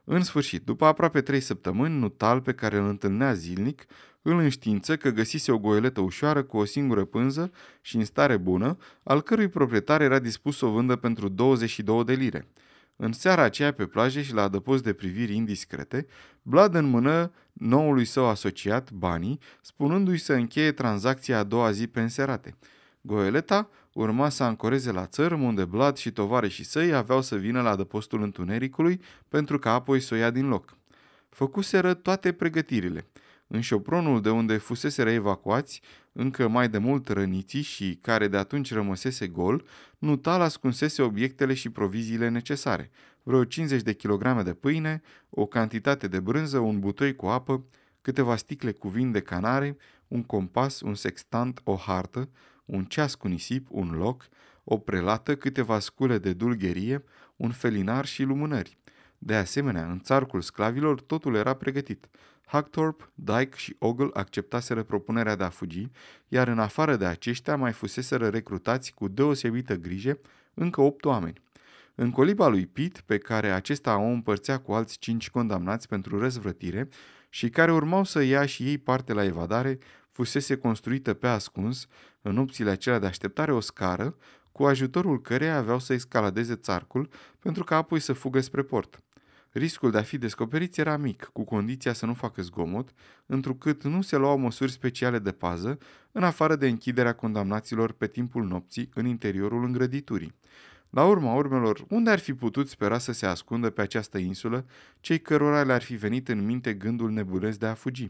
În 0.05 0.23
sfârșit, 0.23 0.65
după 0.65 0.85
aproape 0.85 1.21
trei 1.21 1.41
săptămâni, 1.41 1.99
Nutal, 1.99 2.41
pe 2.41 2.53
care 2.53 2.77
îl 2.77 2.89
întâlnea 2.89 3.33
zilnic, 3.33 3.85
îl 4.27 4.39
înștiință 4.39 4.97
că 4.97 5.11
găsise 5.11 5.53
o 5.53 5.59
goeletă 5.59 6.01
ușoară 6.01 6.43
cu 6.43 6.57
o 6.57 6.65
singură 6.65 7.05
pânză 7.05 7.51
și 7.81 7.97
în 7.97 8.05
stare 8.05 8.37
bună, 8.37 8.77
al 9.03 9.23
cărui 9.23 9.49
proprietar 9.49 10.01
era 10.01 10.19
dispus 10.19 10.57
să 10.57 10.67
o 10.67 10.71
vândă 10.71 10.97
pentru 10.97 11.29
22 11.29 12.05
de 12.05 12.13
lire. 12.13 12.49
În 12.97 13.13
seara 13.13 13.43
aceea 13.43 13.73
pe 13.73 13.87
plaje 13.87 14.23
și 14.23 14.35
la 14.35 14.43
adăpost 14.43 14.83
de 14.83 14.93
priviri 14.93 15.35
indiscrete, 15.35 16.07
Blad 16.43 16.81
mână 16.81 17.33
noului 17.53 18.05
său 18.05 18.27
asociat, 18.27 18.91
banii, 18.91 19.39
spunându-i 19.63 20.17
să 20.17 20.33
încheie 20.33 20.73
tranzacția 20.73 21.39
a 21.39 21.43
doua 21.43 21.71
zi 21.71 21.87
pe 21.87 22.01
înserate. 22.01 22.57
Goeleta 23.01 23.69
urma 23.93 24.29
să 24.29 24.43
ancoreze 24.43 24.93
la 24.93 25.07
țărm 25.07 25.43
unde 25.43 25.65
Blad 25.65 25.97
și 25.97 26.13
tovarășii 26.13 26.65
săi 26.65 26.95
aveau 26.95 27.23
să 27.23 27.37
vină 27.37 27.63
la 27.63 27.71
adăpostul 27.71 28.23
întunericului 28.23 29.01
pentru 29.29 29.59
ca 29.59 29.73
apoi 29.73 30.01
să 30.01 30.15
o 30.15 30.17
ia 30.17 30.31
din 30.31 30.49
loc. 30.49 30.77
Făcuseră 31.29 31.95
toate 31.95 32.33
pregătirile– 32.33 33.07
în 33.47 33.61
șopronul 33.61 34.21
de 34.21 34.31
unde 34.31 34.57
fusese 34.57 35.13
evacuați, 35.13 35.81
încă 36.13 36.49
mai 36.49 36.69
de 36.69 36.79
mult 36.79 37.09
răniții 37.09 37.63
și 37.63 37.99
care 38.01 38.29
de 38.29 38.37
atunci 38.37 38.73
rămăsese 38.73 39.27
gol, 39.27 39.65
Nutal 39.99 40.41
ascunsese 40.41 41.03
obiectele 41.03 41.55
și 41.55 41.71
proviziile 41.71 42.29
necesare, 42.29 42.91
vreo 43.23 43.45
50 43.45 43.83
de 43.83 43.93
kilograme 43.93 44.43
de 44.43 44.55
pâine, 44.55 45.03
o 45.31 45.47
cantitate 45.47 46.09
de 46.09 46.21
brânză, 46.21 46.59
un 46.59 46.81
butoi 46.81 47.17
cu 47.17 47.27
apă, 47.27 47.65
câteva 48.03 48.37
sticle 48.37 48.73
cu 48.73 48.89
vin 48.89 49.13
de 49.13 49.21
canare, 49.21 49.77
un 50.09 50.23
compas, 50.23 50.81
un 50.81 50.95
sextant, 50.95 51.61
o 51.65 51.77
hartă, 51.77 52.29
un 52.65 52.85
ceas 52.85 53.15
cu 53.15 53.29
nisip, 53.29 53.67
un 53.71 53.91
loc, 53.91 54.29
o 54.65 54.79
prelată, 54.79 55.37
câteva 55.37 55.79
scule 55.79 56.19
de 56.19 56.33
dulgherie, 56.33 57.05
un 57.37 57.51
felinar 57.51 58.05
și 58.05 58.23
lumânări. 58.23 58.79
De 59.19 59.35
asemenea, 59.35 59.85
în 59.85 60.01
țarcul 60.01 60.41
sclavilor 60.41 61.01
totul 61.01 61.35
era 61.35 61.55
pregătit. 61.55 62.09
Hackthorpe, 62.47 63.11
Dyke 63.15 63.57
și 63.57 63.77
Ogle 63.79 64.11
acceptaseră 64.13 64.83
propunerea 64.83 65.37
de 65.37 65.45
a 65.45 65.49
fugi, 65.49 65.91
iar 66.29 66.49
în 66.49 66.59
afară 66.59 66.97
de 66.97 67.05
aceștia 67.05 67.57
mai 67.57 67.73
fuseseră 67.73 68.29
recrutați 68.29 68.95
cu 68.95 69.09
deosebită 69.09 69.75
grijă 69.75 70.19
încă 70.55 70.81
opt 70.81 71.05
oameni. 71.05 71.43
În 71.95 72.11
coliba 72.11 72.47
lui 72.47 72.67
Pitt, 72.67 73.01
pe 73.01 73.19
care 73.19 73.51
acesta 73.51 73.99
o 73.99 74.05
împărțea 74.07 74.59
cu 74.59 74.73
alți 74.73 74.99
cinci 74.99 75.31
condamnați 75.31 75.89
pentru 75.89 76.19
răzvrătire 76.19 76.89
și 77.29 77.51
care 77.51 77.73
urmau 77.73 78.05
să 78.05 78.23
ia 78.23 78.47
și 78.47 78.69
ei 78.69 78.79
parte 78.79 79.13
la 79.13 79.25
evadare, 79.25 79.79
fusese 80.11 80.57
construită 80.57 81.15
pe 81.15 81.27
ascuns, 81.27 81.87
în 82.23 82.39
opțiile 82.39 82.71
acelea 82.71 82.99
de 82.99 83.07
așteptare, 83.07 83.53
o 83.53 83.61
scară, 83.61 84.17
cu 84.53 84.65
ajutorul 84.65 85.21
căreia 85.21 85.57
aveau 85.57 85.79
să 85.79 85.93
escaladeze 85.93 86.55
țarcul, 86.55 87.09
pentru 87.39 87.65
ca 87.65 87.77
apoi 87.77 88.01
să 88.01 88.13
fugă 88.13 88.41
spre 88.41 88.63
port. 88.63 89.03
Riscul 89.57 89.91
de 89.91 89.99
a 89.99 90.03
fi 90.03 90.19
descoperiți 90.19 90.81
era 90.81 90.97
mic, 90.97 91.31
cu 91.33 91.45
condiția 91.45 91.93
să 91.93 92.07
nu 92.07 92.15
facă 92.15 92.43
zgomot, 92.43 92.91
întrucât 93.27 93.83
nu 93.85 94.03
se 94.03 94.17
luau 94.17 94.39
măsuri 94.39 94.71
speciale 94.71 95.19
de 95.19 95.33
pază, 95.33 95.79
în 96.13 96.23
afară 96.23 96.57
de 96.57 96.69
închiderea 96.69 97.13
condamnaților 97.15 97.93
pe 97.93 98.07
timpul 98.07 98.45
nopții 98.45 98.89
în 98.95 99.07
interiorul 99.07 99.65
îngrăditurii. 99.65 100.35
La 100.91 101.05
urma 101.05 101.35
urmelor, 101.35 101.85
unde 101.89 102.11
ar 102.11 102.19
fi 102.19 102.35
putut 102.35 102.69
spera 102.69 102.99
să 102.99 103.13
se 103.13 103.27
ascundă 103.27 103.71
pe 103.71 103.81
această 103.81 104.19
insulă 104.19 104.67
cei 105.01 105.21
cărora 105.21 105.63
le-ar 105.63 105.83
fi 105.83 105.95
venit 105.95 106.29
în 106.29 106.45
minte 106.45 106.75
gândul 106.75 107.11
nebunesc 107.11 107.59
de 107.59 107.67
a 107.67 107.75
fugi? 107.75 108.09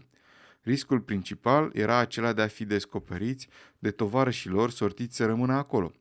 Riscul 0.63 1.01
principal 1.01 1.71
era 1.73 1.97
acela 1.97 2.33
de 2.33 2.43
a 2.43 2.47
fi 2.47 2.65
descoperiți 2.65 3.49
de 3.79 3.91
tovarășii 3.91 4.51
lor 4.51 4.71
sortiți 4.71 5.17
să 5.17 5.27
rămână 5.27 5.53
acolo. 5.53 5.93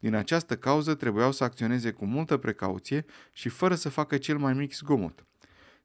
Din 0.00 0.14
această 0.14 0.56
cauză 0.56 0.94
trebuiau 0.94 1.32
să 1.32 1.44
acționeze 1.44 1.90
cu 1.90 2.04
multă 2.04 2.36
precauție 2.36 3.04
și 3.32 3.48
fără 3.48 3.74
să 3.74 3.88
facă 3.88 4.16
cel 4.16 4.38
mai 4.38 4.52
mic 4.52 4.74
zgomot. 4.74 5.24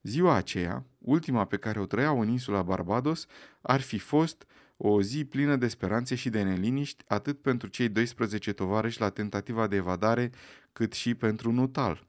Ziua 0.02 0.34
aceea, 0.34 0.86
ultima 0.98 1.46
pe 1.46 1.58
care 1.58 1.80
o 1.80 1.86
trăiau 1.86 2.20
în 2.20 2.28
insula 2.28 2.62
Barbados, 2.62 3.26
ar 3.62 3.82
fi 3.82 3.98
fost 3.98 4.46
o 4.78 5.02
zi 5.02 5.26
plină 5.26 5.56
de 5.56 5.68
speranțe 5.68 6.16
și 6.16 6.30
de 6.30 6.42
neliniști, 6.42 7.04
atât 7.08 7.42
pentru 7.42 7.68
cei 7.68 7.90
12 7.90 8.54
tovarăși 8.54 9.00
la 9.00 9.10
tentativa 9.10 9.68
de 9.68 9.76
evadare, 9.76 10.32
cât 10.74 10.94
și 10.94 11.16
pentru 11.16 11.52
Nutal. 11.52 12.08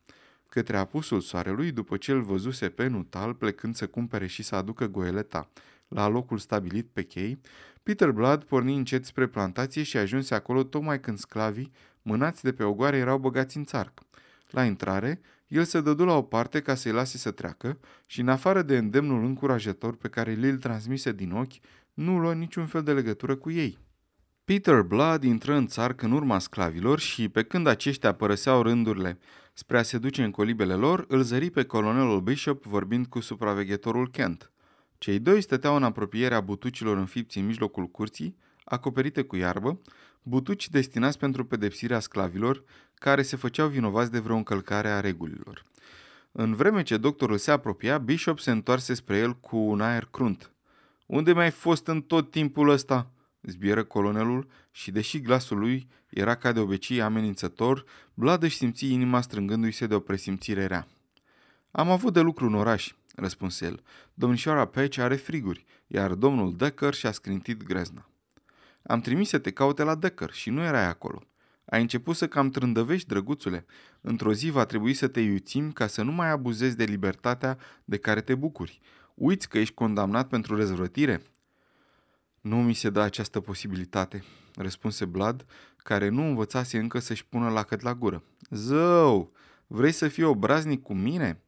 Către 0.48 0.76
apusul 0.76 1.20
soarelui, 1.20 1.72
după 1.72 1.96
ce 1.96 2.12
îl 2.12 2.22
văzuse 2.22 2.68
pe 2.68 2.86
Nutal 2.86 3.34
plecând 3.34 3.74
să 3.74 3.86
cumpere 3.86 4.26
și 4.26 4.42
să 4.42 4.54
aducă 4.54 4.86
goeleta 4.86 5.50
la 5.88 6.08
locul 6.08 6.38
stabilit 6.38 6.86
pe 6.92 7.02
chei, 7.02 7.40
Peter 7.82 8.10
Blood 8.10 8.44
porni 8.44 8.76
încet 8.76 9.04
spre 9.04 9.26
plantație 9.26 9.82
și 9.82 9.96
ajunse 9.96 10.34
acolo 10.34 10.62
tocmai 10.62 11.00
când 11.00 11.18
sclavii, 11.18 11.72
mânați 12.06 12.42
de 12.42 12.52
pe 12.52 12.62
ogoare, 12.62 12.96
erau 12.96 13.18
băgați 13.18 13.56
în 13.56 13.64
țarc. 13.64 14.00
La 14.50 14.64
intrare, 14.64 15.20
el 15.46 15.64
se 15.64 15.80
dădu 15.80 16.04
la 16.04 16.16
o 16.16 16.22
parte 16.22 16.60
ca 16.60 16.74
să-i 16.74 16.92
lase 16.92 17.18
să 17.18 17.30
treacă 17.30 17.78
și, 18.06 18.20
în 18.20 18.28
afară 18.28 18.62
de 18.62 18.76
îndemnul 18.76 19.24
încurajator 19.24 19.96
pe 19.96 20.08
care 20.08 20.32
li-l 20.32 20.58
transmise 20.58 21.12
din 21.12 21.32
ochi, 21.32 21.52
nu 21.94 22.18
luă 22.18 22.34
niciun 22.34 22.66
fel 22.66 22.82
de 22.82 22.92
legătură 22.92 23.36
cu 23.36 23.50
ei. 23.50 23.78
Peter 24.44 24.82
Blood 24.82 25.22
intră 25.22 25.54
în 25.54 25.66
țarc 25.66 26.02
în 26.02 26.12
urma 26.12 26.38
sclavilor 26.38 26.98
și, 26.98 27.28
pe 27.28 27.42
când 27.42 27.66
aceștia 27.66 28.12
părăseau 28.12 28.62
rândurile 28.62 29.18
spre 29.52 29.78
a 29.78 29.82
se 29.82 29.98
duce 29.98 30.24
în 30.24 30.30
colibele 30.30 30.74
lor, 30.74 31.04
îl 31.08 31.22
zări 31.22 31.50
pe 31.50 31.64
colonelul 31.64 32.20
Bishop 32.20 32.64
vorbind 32.64 33.06
cu 33.06 33.20
supraveghetorul 33.20 34.10
Kent. 34.10 34.50
Cei 34.98 35.18
doi 35.18 35.40
stăteau 35.40 35.76
în 35.76 35.82
apropierea 35.82 36.40
butucilor 36.40 36.96
înfipți 36.96 37.38
în 37.38 37.46
mijlocul 37.46 37.86
curții, 37.86 38.36
acoperite 38.64 39.22
cu 39.22 39.36
iarbă, 39.36 39.80
butuci 40.28 40.70
destinați 40.70 41.18
pentru 41.18 41.44
pedepsirea 41.44 42.00
sclavilor 42.00 42.64
care 42.94 43.22
se 43.22 43.36
făceau 43.36 43.68
vinovați 43.68 44.10
de 44.10 44.18
vreo 44.18 44.36
încălcare 44.36 44.88
a 44.88 45.00
regulilor. 45.00 45.62
În 46.32 46.54
vreme 46.54 46.82
ce 46.82 46.96
doctorul 46.96 47.38
se 47.38 47.50
apropia, 47.50 47.98
Bishop 47.98 48.38
se 48.38 48.50
întoarse 48.50 48.94
spre 48.94 49.16
el 49.16 49.36
cu 49.36 49.56
un 49.56 49.80
aer 49.80 50.08
crunt. 50.10 50.52
Unde 51.06 51.32
mai 51.32 51.50
fost 51.50 51.86
în 51.86 52.00
tot 52.02 52.30
timpul 52.30 52.68
ăsta?" 52.68 53.10
zbieră 53.42 53.84
colonelul 53.84 54.48
și, 54.70 54.90
deși 54.90 55.20
glasul 55.20 55.58
lui 55.58 55.88
era 56.08 56.34
ca 56.34 56.52
de 56.52 56.60
obicei 56.60 57.02
amenințător, 57.02 57.84
Vlad 58.14 58.42
își 58.42 58.56
simți 58.56 58.92
inima 58.92 59.20
strângându-i 59.20 59.72
se 59.72 59.86
de 59.86 59.94
o 59.94 60.00
presimțire 60.00 60.66
rea. 60.66 60.86
Am 61.70 61.90
avut 61.90 62.12
de 62.12 62.20
lucru 62.20 62.46
în 62.46 62.54
oraș, 62.54 62.94
răspunse 63.14 63.64
el. 63.64 63.82
Domnișoara 64.14 64.64
Peci 64.64 64.98
are 64.98 65.16
friguri, 65.16 65.64
iar 65.86 66.14
domnul 66.14 66.56
Decker 66.56 66.94
și-a 66.94 67.12
scrintit 67.12 67.64
grezna. 67.64 68.08
Am 68.87 69.01
trimis 69.01 69.29
să 69.29 69.38
te 69.38 69.51
caute 69.51 69.83
la 69.83 69.94
Decker 69.94 70.33
și 70.33 70.51
nu 70.51 70.62
erai 70.62 70.87
acolo. 70.87 71.22
Ai 71.64 71.81
început 71.81 72.16
să 72.16 72.29
cam 72.29 72.51
trândăvești, 72.51 73.09
drăguțule. 73.09 73.66
Într-o 74.01 74.33
zi 74.33 74.51
va 74.51 74.64
trebui 74.64 74.94
să 74.94 75.09
te 75.09 75.20
iuțim 75.20 75.72
ca 75.72 75.87
să 75.87 76.03
nu 76.03 76.12
mai 76.12 76.31
abuzezi 76.31 76.77
de 76.77 76.85
libertatea 76.85 77.59
de 77.85 77.96
care 77.96 78.20
te 78.20 78.35
bucuri. 78.35 78.81
Uiți 79.14 79.49
că 79.49 79.59
ești 79.59 79.75
condamnat 79.75 80.29
pentru 80.29 80.57
răzvrătire? 80.57 81.22
Nu 82.40 82.62
mi 82.62 82.75
se 82.75 82.90
dă 82.90 83.01
această 83.01 83.40
posibilitate, 83.40 84.25
răspunse 84.55 85.05
Blad, 85.05 85.44
care 85.77 86.09
nu 86.09 86.22
învățase 86.22 86.79
încă 86.79 86.99
să-și 86.99 87.27
pună 87.27 87.51
lacăt 87.51 87.81
la 87.81 87.94
gură. 87.94 88.22
Zău, 88.51 89.33
vrei 89.66 89.92
să 89.92 90.09
fii 90.09 90.22
obraznic 90.22 90.83
cu 90.83 90.94
mine? 90.94 91.40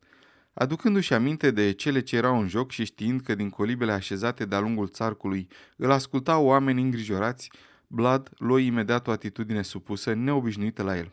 Aducându-și 0.58 1.12
aminte 1.12 1.50
de 1.50 1.72
cele 1.72 2.00
ce 2.00 2.16
erau 2.16 2.40
în 2.40 2.48
joc 2.48 2.70
și 2.70 2.84
știind 2.84 3.20
că 3.20 3.34
din 3.34 3.50
colibele 3.50 3.92
așezate 3.92 4.44
de-a 4.44 4.60
lungul 4.60 4.88
țarcului 4.88 5.48
îl 5.76 5.90
ascultau 5.90 6.44
oameni 6.44 6.82
îngrijorați, 6.82 7.50
Blad 7.86 8.30
luă 8.38 8.58
imediat 8.58 9.06
o 9.06 9.10
atitudine 9.10 9.62
supusă, 9.62 10.12
neobișnuită 10.12 10.82
la 10.82 10.96
el. 10.96 11.10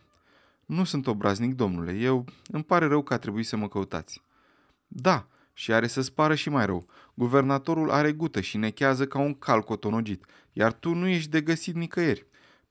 Nu 0.65 0.83
sunt 0.83 1.07
obraznic, 1.07 1.53
domnule, 1.53 1.93
eu 1.93 2.25
îmi 2.47 2.63
pare 2.63 2.85
rău 2.85 3.01
că 3.03 3.13
a 3.13 3.17
trebuit 3.17 3.45
să 3.45 3.57
mă 3.57 3.67
căutați. 3.67 4.21
Da, 4.87 5.27
și 5.53 5.73
are 5.73 5.87
să 5.87 6.01
spară 6.01 6.35
și 6.35 6.49
mai 6.49 6.65
rău. 6.65 6.87
Guvernatorul 7.13 7.91
are 7.91 8.11
gută 8.11 8.41
și 8.41 8.57
nechează 8.57 9.05
ca 9.07 9.19
un 9.19 9.33
cal 9.33 9.61
cotonogit, 9.61 10.25
iar 10.51 10.73
tu 10.73 10.93
nu 10.93 11.07
ești 11.07 11.29
de 11.29 11.41
găsit 11.41 11.75
nicăieri. 11.75 12.25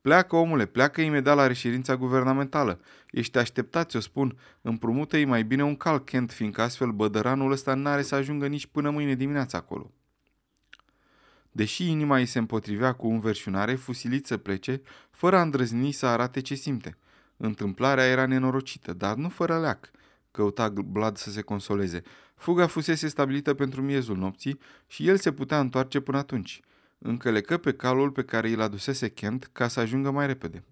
Pleacă, 0.05 0.37
omule, 0.37 0.67
pleacă 0.67 1.01
imediat 1.01 1.37
la 1.37 1.47
reședința 1.47 1.97
guvernamentală. 1.97 2.81
Ești 3.11 3.39
așteptat, 3.39 3.89
ți-o 3.91 4.01
spun. 4.01 4.39
Împrumută-i 4.61 5.25
mai 5.25 5.45
bine 5.45 5.65
un 5.65 5.77
cal, 5.77 5.99
Kent, 5.99 6.33
fiindcă 6.33 6.63
astfel 6.63 6.91
bădăranul 6.91 7.53
ăsta 7.53 7.75
n-are 7.75 8.03
să 8.03 8.15
ajungă 8.15 8.47
nici 8.47 8.67
până 8.67 8.91
mâine 8.91 9.15
dimineața 9.15 9.59
acolo. 9.59 9.91
Deși 11.53 11.91
inima 11.91 12.17
îi 12.17 12.27
se 12.27 12.39
împotrivea 12.39 12.93
cu 12.93 13.07
înverșunare, 13.07 13.75
fusilit 13.75 14.27
să 14.27 14.37
plece, 14.37 14.83
fără 15.11 15.37
a 15.37 15.43
îndrăzni 15.43 15.93
să 15.93 16.07
arate 16.07 16.41
ce 16.41 16.55
simte. 16.55 16.97
Întâmplarea 17.37 18.05
era 18.05 18.27
nenorocită, 18.27 18.93
dar 18.93 19.15
nu 19.15 19.29
fără 19.29 19.61
leac. 19.61 19.91
Căuta 20.31 20.69
Blad 20.69 21.17
să 21.17 21.31
se 21.31 21.43
consoleze. 21.43 22.03
Fuga 22.35 22.67
fusese 22.67 23.09
stabilită 23.09 23.55
pentru 23.55 23.83
miezul 23.83 24.17
nopții 24.17 24.59
și 24.87 25.09
el 25.09 25.17
se 25.17 25.33
putea 25.33 25.61
întoarce 25.61 26.01
până 26.01 26.19
atunci. 26.19 26.61
Încălecă 26.99 27.57
pe 27.57 27.73
calul 27.73 28.11
pe 28.11 28.23
care 28.23 28.49
îl 28.49 28.61
adusese 28.61 29.09
Kent 29.09 29.49
ca 29.53 29.69
să 29.69 29.81
ajungă 29.81 30.11
mai 30.11 30.27
repede. 30.27 30.65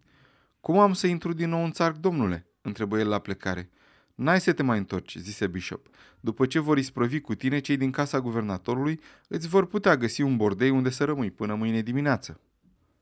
Cum 0.61 0.79
am 0.79 0.93
să 0.93 1.07
intru 1.07 1.33
din 1.33 1.49
nou 1.49 1.65
în 1.65 1.73
țarc, 1.73 1.97
domnule?" 1.97 2.47
întrebă 2.61 2.99
el 2.99 3.09
la 3.09 3.19
plecare. 3.19 3.71
N-ai 4.15 4.41
să 4.41 4.53
te 4.53 4.63
mai 4.63 4.79
întorci," 4.79 5.17
zise 5.17 5.47
Bishop. 5.47 5.89
După 6.21 6.47
ce 6.47 6.59
vor 6.59 6.79
isprovi 6.79 7.21
cu 7.21 7.35
tine, 7.35 7.59
cei 7.59 7.77
din 7.77 7.91
casa 7.91 8.21
guvernatorului 8.21 9.01
îți 9.29 9.49
vor 9.49 9.67
putea 9.67 9.97
găsi 9.97 10.23
un 10.23 10.37
bordei 10.37 10.71
unde 10.71 10.91
să 10.91 11.05
rămâi 11.05 11.31
până 11.31 11.55
mâine 11.55 11.83
dimineață." 11.83 12.41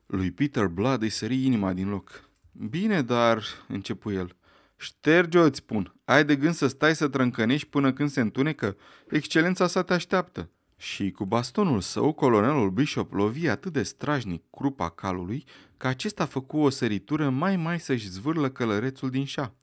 Lui 0.05 0.31
Peter 0.31 0.67
Blood 0.67 1.01
îi 1.01 1.09
sări 1.09 1.45
inima 1.45 1.73
din 1.73 1.89
loc. 1.89 2.29
Bine, 2.51 3.01
dar, 3.01 3.43
începu 3.67 4.11
el, 4.11 4.35
Șterge-o, 4.81 5.41
îți 5.43 5.57
spun. 5.57 5.95
Ai 6.05 6.25
de 6.25 6.35
gând 6.35 6.53
să 6.53 6.67
stai 6.67 6.95
să 6.95 7.07
trâncănești 7.07 7.67
până 7.67 7.93
când 7.93 8.09
se 8.09 8.21
întunecă? 8.21 8.77
Excelența 9.09 9.67
sa 9.67 9.83
te 9.83 9.93
așteaptă. 9.93 10.49
Și 10.81 11.11
cu 11.11 11.25
bastonul 11.25 11.81
său, 11.81 12.13
colonelul 12.13 12.69
Bishop 12.69 13.13
lovi 13.13 13.47
atât 13.47 13.73
de 13.73 13.83
strajnic 13.83 14.43
crupa 14.51 14.89
calului, 14.89 15.43
că 15.77 15.87
acesta 15.87 16.25
făcu 16.25 16.57
o 16.57 16.69
săritură 16.69 17.29
mai 17.29 17.55
mai 17.55 17.79
să-și 17.79 18.09
zvârlă 18.09 18.49
călărețul 18.49 19.09
din 19.09 19.25
șa. 19.25 19.53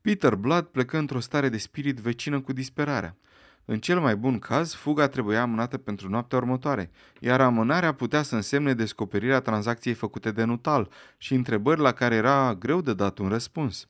Peter 0.00 0.34
Blood 0.34 0.64
plecă 0.64 0.98
într-o 0.98 1.20
stare 1.20 1.48
de 1.48 1.58
spirit 1.58 1.98
vecină 1.98 2.40
cu 2.40 2.52
disperarea. 2.52 3.16
În 3.64 3.78
cel 3.78 4.00
mai 4.00 4.16
bun 4.16 4.38
caz, 4.38 4.74
fuga 4.74 5.08
trebuia 5.08 5.42
amânată 5.42 5.78
pentru 5.78 6.08
noaptea 6.08 6.38
următoare, 6.38 6.90
iar 7.20 7.40
amânarea 7.40 7.94
putea 7.94 8.22
să 8.22 8.34
însemne 8.34 8.74
descoperirea 8.74 9.40
tranzacției 9.40 9.94
făcute 9.94 10.30
de 10.30 10.44
Nutal 10.44 10.90
și 11.18 11.34
întrebări 11.34 11.80
la 11.80 11.92
care 11.92 12.14
era 12.14 12.54
greu 12.54 12.80
de 12.80 12.94
dat 12.94 13.18
un 13.18 13.28
răspuns 13.28 13.88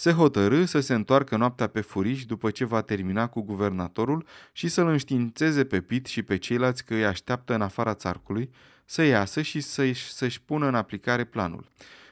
se 0.00 0.12
hotărâ 0.12 0.64
să 0.64 0.80
se 0.80 0.94
întoarcă 0.94 1.36
noaptea 1.36 1.66
pe 1.66 1.80
furiș 1.80 2.24
după 2.24 2.50
ce 2.50 2.64
va 2.64 2.80
termina 2.80 3.26
cu 3.26 3.40
guvernatorul 3.40 4.26
și 4.52 4.68
să-l 4.68 4.86
înștiințeze 4.86 5.64
pe 5.64 5.80
Pit 5.80 6.06
și 6.06 6.22
pe 6.22 6.36
ceilalți 6.36 6.84
că 6.84 6.94
îi 6.94 7.04
așteaptă 7.04 7.54
în 7.54 7.62
afara 7.62 7.94
țarcului, 7.94 8.50
să 8.84 9.02
iasă 9.02 9.42
și 9.42 9.60
să-și, 9.60 10.12
să-și 10.12 10.42
pună 10.42 10.66
în 10.66 10.74
aplicare 10.74 11.24
planul. 11.24 11.68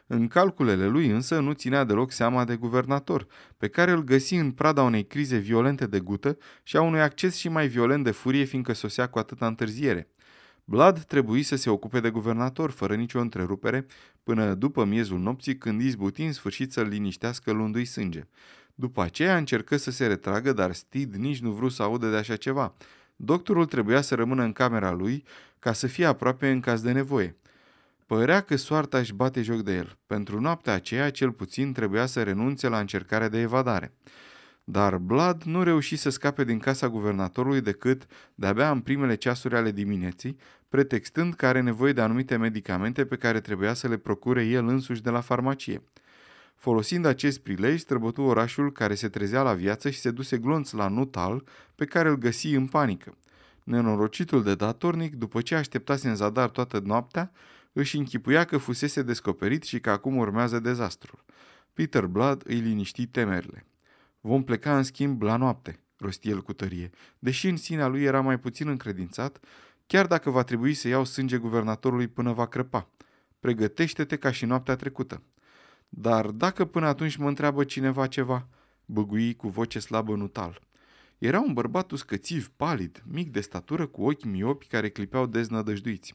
În 0.07 0.29
calculele 0.29 0.87
lui 0.87 1.07
însă 1.07 1.41
nu 1.41 1.53
ținea 1.53 1.85
deloc 1.85 2.13
seama 2.13 2.45
de 2.45 2.57
guvernator, 2.57 3.27
pe 3.57 3.69
care 3.69 3.91
îl 3.91 4.05
găsi 4.05 4.35
în 4.35 4.51
prada 4.51 4.83
unei 4.83 5.07
crize 5.07 5.37
violente 5.37 5.87
de 5.87 6.01
gută 6.01 6.39
și 6.63 6.77
a 6.77 6.81
unui 6.81 7.01
acces 7.01 7.37
și 7.37 7.49
mai 7.49 7.69
violent 7.69 8.05
de 8.05 8.11
furie, 8.11 8.45
fiindcă 8.45 8.73
sosea 8.73 9.07
cu 9.07 9.19
atâta 9.19 9.47
întârziere. 9.47 10.09
Blad 10.71 11.03
trebuie 11.03 11.43
să 11.43 11.57
se 11.57 11.71
ocupe 11.71 12.01
de 12.01 12.11
guvernator, 12.11 12.71
fără 12.71 12.95
nicio 12.95 13.21
întrerupere, 13.21 13.87
până 14.23 14.55
după 14.55 14.85
miezul 14.85 15.19
nopții, 15.19 15.59
când 15.59 15.81
izbuti 15.81 16.23
în 16.23 16.33
sfârșit 16.33 16.73
să-l 16.73 16.87
liniștească 16.87 17.53
luându-i 17.53 17.85
sânge. 17.85 18.23
După 18.75 19.03
aceea 19.03 19.37
încercă 19.37 19.77
să 19.77 19.91
se 19.91 20.07
retragă, 20.07 20.53
dar 20.53 20.73
Steed 20.73 21.15
nici 21.15 21.41
nu 21.41 21.51
vrut 21.51 21.73
să 21.73 21.83
audă 21.83 22.11
de 22.11 22.17
așa 22.17 22.37
ceva. 22.37 22.75
Doctorul 23.17 23.65
trebuia 23.65 24.01
să 24.01 24.15
rămână 24.15 24.43
în 24.43 24.53
camera 24.53 24.93
lui 24.93 25.25
ca 25.59 25.73
să 25.73 25.87
fie 25.87 26.05
aproape 26.07 26.51
în 26.51 26.61
caz 26.61 26.81
de 26.81 26.93
nevoie. 26.93 27.37
Părea 28.07 28.41
că 28.41 28.57
soarta 28.57 28.99
își 28.99 29.15
bate 29.15 29.43
joc 29.43 29.61
de 29.63 29.75
el. 29.75 29.99
Pentru 30.07 30.41
noaptea 30.41 30.73
aceea, 30.73 31.11
cel 31.11 31.31
puțin, 31.31 31.73
trebuia 31.73 32.07
să 32.07 32.23
renunțe 32.23 32.69
la 32.69 32.79
încercarea 32.79 33.29
de 33.29 33.41
evadare. 33.41 33.93
Dar 34.71 34.97
Blood 34.97 35.43
nu 35.43 35.63
reuși 35.63 35.97
să 35.97 36.11
scape 36.11 36.45
din 36.45 36.59
casa 36.59 36.89
guvernatorului 36.89 37.61
decât 37.61 38.07
de-abia 38.35 38.71
în 38.71 38.81
primele 38.81 39.15
ceasuri 39.15 39.57
ale 39.57 39.71
dimineții, 39.71 40.39
pretextând 40.69 41.35
că 41.35 41.47
are 41.47 41.61
nevoie 41.61 41.93
de 41.93 42.01
anumite 42.01 42.37
medicamente 42.37 43.05
pe 43.05 43.17
care 43.17 43.41
trebuia 43.41 43.75
să 43.75 43.89
le 43.89 43.97
procure 43.97 44.45
el 44.45 44.67
însuși 44.67 45.03
de 45.03 45.11
la 45.11 45.21
farmacie. 45.21 45.83
Folosind 46.57 47.05
acest 47.05 47.39
prilej, 47.39 47.81
străbătu 47.81 48.23
orașul 48.23 48.73
care 48.73 48.95
se 48.95 49.09
trezea 49.09 49.43
la 49.43 49.55
viață 49.55 49.91
și 49.91 49.99
se 49.99 50.11
duse 50.11 50.39
glonț 50.39 50.71
la 50.71 50.89
Nutal, 50.89 51.45
pe 51.75 51.85
care 51.85 52.09
îl 52.09 52.17
găsi 52.17 52.55
în 52.55 52.67
panică. 52.67 53.17
Nenorocitul 53.65 54.43
de 54.43 54.55
datornic, 54.55 55.15
după 55.15 55.41
ce 55.41 55.55
așteptase 55.55 56.09
în 56.09 56.17
zadar 56.17 56.49
toată 56.49 56.81
noaptea, 56.85 57.33
își 57.73 57.97
închipuia 57.97 58.45
că 58.45 58.57
fusese 58.57 59.03
descoperit 59.03 59.63
și 59.63 59.81
că 59.81 59.91
acum 59.91 60.17
urmează 60.17 60.59
dezastrul. 60.59 61.25
Peter 61.73 62.07
Blood 62.07 62.43
îi 62.47 62.59
liniști 62.59 63.07
temerile. 63.07 63.67
Vom 64.21 64.45
pleca 64.45 64.77
în 64.77 64.83
schimb 64.83 65.23
la 65.23 65.37
noapte, 65.37 65.81
rosti 65.99 66.29
el 66.29 66.43
cu 66.43 66.53
tărie, 66.53 66.91
deși 67.19 67.49
în 67.49 67.57
sinea 67.57 67.87
lui 67.87 68.03
era 68.03 68.21
mai 68.21 68.39
puțin 68.39 68.69
încredințat, 68.69 69.39
chiar 69.89 70.07
dacă 70.07 70.31
va 70.31 70.43
trebui 70.43 70.75
să 70.75 70.89
iau 70.89 71.05
sânge 71.05 71.37
guvernatorului 71.37 72.09
până 72.09 72.33
va 72.33 72.47
crăpa. 72.47 72.89
Pregătește-te 73.41 74.17
ca 74.17 74.31
și 74.31 74.45
noaptea 74.45 74.77
trecută. 74.77 75.23
Dar 75.89 76.27
dacă 76.27 76.65
până 76.65 76.87
atunci 76.87 77.17
mă 77.17 77.29
întreabă 77.29 77.65
cineva 77.65 78.07
ceva, 78.07 78.49
băgui 78.85 79.35
cu 79.35 79.49
voce 79.49 79.79
slabă 79.79 80.15
nutal. 80.15 80.61
Era 81.19 81.41
un 81.41 81.53
bărbat 81.53 81.91
uscățiv, 81.91 82.51
palid, 82.57 83.03
mic 83.07 83.33
de 83.33 83.41
statură, 83.41 83.87
cu 83.87 84.03
ochi 84.03 84.25
miopi 84.25 84.67
care 84.67 84.89
clipeau 84.89 85.27
deznădăjduiți. 85.27 86.15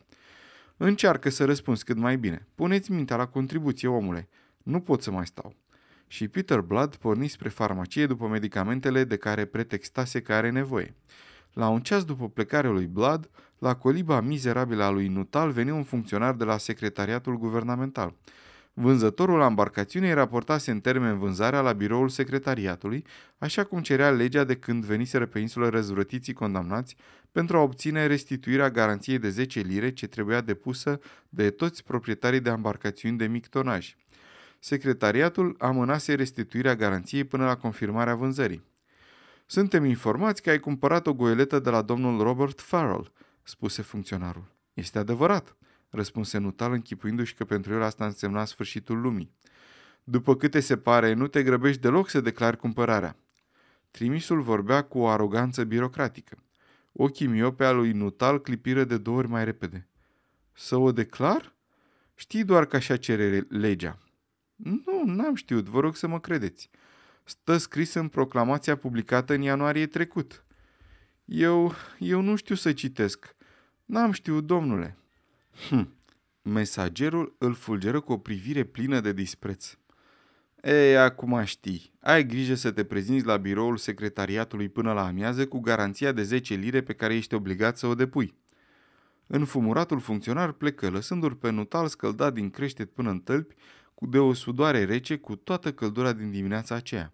Încearcă 0.77 1.29
să 1.29 1.45
răspunzi 1.45 1.83
cât 1.83 1.97
mai 1.97 2.17
bine. 2.17 2.47
Puneți 2.55 2.91
mintea 2.91 3.15
la 3.15 3.25
contribuție, 3.25 3.87
omule. 3.87 4.29
Nu 4.63 4.79
pot 4.79 5.01
să 5.01 5.11
mai 5.11 5.25
stau. 5.25 5.55
Și 6.07 6.27
Peter 6.27 6.59
Blood 6.59 6.95
porni 6.95 7.27
spre 7.27 7.49
farmacie 7.49 8.05
după 8.05 8.27
medicamentele 8.27 9.03
de 9.03 9.17
care 9.17 9.45
pretextase 9.45 10.21
că 10.21 10.33
are 10.33 10.49
nevoie. 10.49 10.95
La 11.53 11.67
un 11.67 11.81
ceas 11.81 12.03
după 12.03 12.29
plecarea 12.29 12.69
lui 12.69 12.85
Blood, 12.85 13.29
la 13.63 13.75
coliba 13.75 14.21
mizerabilă 14.21 14.83
a 14.83 14.89
lui 14.89 15.07
Nutal 15.07 15.51
veni 15.51 15.71
un 15.71 15.83
funcționar 15.83 16.33
de 16.33 16.43
la 16.43 16.57
secretariatul 16.57 17.37
guvernamental. 17.37 18.13
Vânzătorul 18.73 19.37
la 19.37 19.45
embarcațiune 19.45 20.13
raportase 20.13 20.71
în 20.71 20.79
termen 20.79 21.17
vânzarea 21.19 21.61
la 21.61 21.71
biroul 21.73 22.09
secretariatului, 22.09 23.05
așa 23.37 23.63
cum 23.63 23.81
cerea 23.81 24.11
legea 24.11 24.43
de 24.43 24.55
când 24.55 24.85
veniseră 24.85 25.25
pe 25.25 25.39
insulă 25.39 25.69
răzvrătiții 25.69 26.33
condamnați 26.33 26.95
pentru 27.31 27.57
a 27.57 27.61
obține 27.61 28.05
restituirea 28.05 28.69
garanției 28.69 29.19
de 29.19 29.29
10 29.29 29.59
lire 29.59 29.91
ce 29.91 30.07
trebuia 30.07 30.41
depusă 30.41 30.99
de 31.29 31.49
toți 31.49 31.83
proprietarii 31.83 32.39
de 32.39 32.49
embarcațiuni 32.49 33.17
de 33.17 33.27
mic 33.27 33.47
tonaj. 33.47 33.95
Secretariatul 34.59 35.55
amânase 35.59 36.13
restituirea 36.13 36.75
garanției 36.75 37.23
până 37.23 37.45
la 37.45 37.55
confirmarea 37.55 38.15
vânzării. 38.15 38.63
Suntem 39.45 39.85
informați 39.85 40.41
că 40.41 40.49
ai 40.49 40.59
cumpărat 40.59 41.07
o 41.07 41.13
goeletă 41.13 41.59
de 41.59 41.69
la 41.69 41.81
domnul 41.81 42.21
Robert 42.21 42.61
Farrell, 42.61 43.11
spuse 43.43 43.81
funcționarul. 43.81 44.51
Este 44.73 44.97
adevărat, 44.99 45.55
răspunse 45.89 46.37
Nutal 46.37 46.71
închipuindu-și 46.71 47.33
că 47.33 47.45
pentru 47.45 47.73
el 47.73 47.81
asta 47.81 48.05
însemna 48.05 48.45
sfârșitul 48.45 49.01
lumii. 49.01 49.31
După 50.03 50.35
câte 50.35 50.59
se 50.59 50.77
pare, 50.77 51.13
nu 51.13 51.27
te 51.27 51.43
grăbești 51.43 51.81
deloc 51.81 52.09
să 52.09 52.21
declari 52.21 52.57
cumpărarea. 52.57 53.17
Trimisul 53.91 54.41
vorbea 54.41 54.81
cu 54.81 54.99
o 54.99 55.07
aroganță 55.07 55.63
birocratică. 55.63 56.37
Ochii 56.91 57.27
miope 57.27 57.65
al 57.65 57.75
lui 57.75 57.91
Nutal 57.91 58.41
clipiră 58.41 58.83
de 58.83 58.97
două 58.97 59.17
ori 59.17 59.27
mai 59.27 59.43
repede. 59.43 59.87
Să 60.53 60.75
o 60.75 60.91
declar? 60.91 61.55
Știi 62.15 62.43
doar 62.43 62.65
că 62.65 62.75
așa 62.75 62.97
cere 62.97 63.45
legea. 63.49 63.97
Nu, 64.55 65.03
n-am 65.05 65.35
știut, 65.35 65.65
vă 65.65 65.79
rog 65.79 65.95
să 65.95 66.07
mă 66.07 66.19
credeți. 66.19 66.69
Stă 67.23 67.57
scris 67.57 67.93
în 67.93 68.07
proclamația 68.07 68.75
publicată 68.75 69.33
în 69.33 69.41
ianuarie 69.41 69.87
trecut. 69.87 70.45
Eu, 71.25 71.73
eu 71.99 72.21
nu 72.21 72.35
știu 72.35 72.55
să 72.55 72.73
citesc. 72.73 73.35
N-am 73.85 74.11
știut, 74.11 74.45
domnule. 74.45 74.97
Hm. 75.69 75.95
Mesagerul 76.41 77.35
îl 77.37 77.53
fulgeră 77.53 77.99
cu 77.99 78.11
o 78.11 78.17
privire 78.17 78.63
plină 78.63 78.99
de 78.99 79.13
dispreț. 79.13 79.77
Ei, 80.61 80.97
acum 80.97 81.43
știi. 81.43 81.93
Ai 82.01 82.25
grijă 82.25 82.55
să 82.55 82.71
te 82.71 82.83
prezinți 82.83 83.25
la 83.25 83.37
biroul 83.37 83.77
secretariatului 83.77 84.69
până 84.69 84.93
la 84.93 85.05
amiază 85.05 85.47
cu 85.47 85.59
garanția 85.59 86.11
de 86.11 86.23
10 86.23 86.53
lire 86.53 86.81
pe 86.81 86.93
care 86.93 87.15
ești 87.15 87.33
obligat 87.33 87.77
să 87.77 87.87
o 87.87 87.95
depui. 87.95 88.35
Înfumuratul 89.27 89.99
funcționar 89.99 90.51
plecă, 90.51 90.89
lăsându-l 90.89 91.35
pe 91.35 91.49
nutal 91.49 91.87
scăldat 91.87 92.33
din 92.33 92.49
creștet 92.49 92.91
până 92.91 93.09
în 93.09 93.19
tălpi, 93.19 93.55
cu 93.93 94.05
de 94.05 94.19
o 94.19 94.33
sudoare 94.33 94.85
rece 94.85 95.17
cu 95.17 95.35
toată 95.35 95.73
căldura 95.73 96.13
din 96.13 96.31
dimineața 96.31 96.75
aceea. 96.75 97.13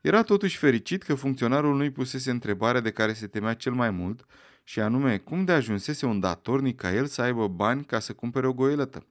Era 0.00 0.22
totuși 0.22 0.56
fericit 0.56 1.02
că 1.02 1.14
funcționarul 1.14 1.76
nu-i 1.76 1.90
pusese 1.90 2.30
întrebarea 2.30 2.80
de 2.80 2.90
care 2.90 3.12
se 3.12 3.26
temea 3.26 3.54
cel 3.54 3.72
mai 3.72 3.90
mult, 3.90 4.24
și 4.64 4.80
anume 4.80 5.18
cum 5.18 5.44
de 5.44 5.52
ajunsese 5.52 6.06
un 6.06 6.20
datornic 6.20 6.76
ca 6.76 6.94
el 6.94 7.06
să 7.06 7.22
aibă 7.22 7.48
bani 7.48 7.84
ca 7.84 7.98
să 7.98 8.12
cumpere 8.12 8.46
o 8.46 8.52
goelătă. 8.52 9.06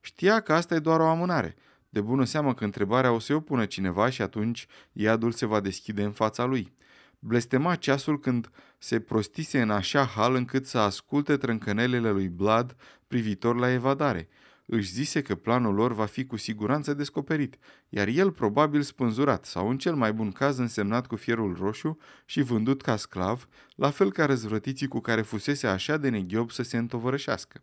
Știa 0.00 0.40
că 0.40 0.52
asta 0.52 0.74
e 0.74 0.78
doar 0.78 1.00
o 1.00 1.06
amânare. 1.06 1.56
De 1.88 2.00
bună 2.00 2.24
seamă 2.24 2.54
că 2.54 2.64
întrebarea 2.64 3.12
o 3.12 3.18
să 3.18 3.34
o 3.34 3.40
pună 3.40 3.64
cineva 3.64 4.10
și 4.10 4.22
atunci 4.22 4.66
iadul 4.92 5.32
se 5.32 5.46
va 5.46 5.60
deschide 5.60 6.02
în 6.02 6.12
fața 6.12 6.44
lui. 6.44 6.72
Blestema 7.18 7.74
ceasul 7.74 8.18
când 8.18 8.50
se 8.78 9.00
prostise 9.00 9.60
în 9.60 9.70
așa 9.70 10.04
hal 10.04 10.34
încât 10.34 10.66
să 10.66 10.78
asculte 10.78 11.36
trâncănelele 11.36 12.10
lui 12.10 12.28
Blood 12.28 12.76
privitor 13.06 13.56
la 13.56 13.70
evadare– 13.70 14.28
își 14.72 14.92
zise 14.92 15.22
că 15.22 15.34
planul 15.34 15.74
lor 15.74 15.92
va 15.92 16.04
fi 16.04 16.24
cu 16.24 16.36
siguranță 16.36 16.94
descoperit, 16.94 17.58
iar 17.88 18.08
el 18.08 18.30
probabil 18.30 18.82
spânzurat 18.82 19.44
sau 19.44 19.68
în 19.68 19.78
cel 19.78 19.94
mai 19.94 20.12
bun 20.12 20.32
caz 20.32 20.58
însemnat 20.58 21.06
cu 21.06 21.16
fierul 21.16 21.56
roșu 21.60 21.98
și 22.24 22.42
vândut 22.42 22.82
ca 22.82 22.96
sclav, 22.96 23.48
la 23.74 23.90
fel 23.90 24.12
ca 24.12 24.24
răzvrătiții 24.24 24.88
cu 24.88 25.00
care 25.00 25.22
fusese 25.22 25.66
așa 25.66 25.96
de 25.96 26.08
neghiob 26.08 26.50
să 26.50 26.62
se 26.62 26.76
întovărășească. 26.76 27.62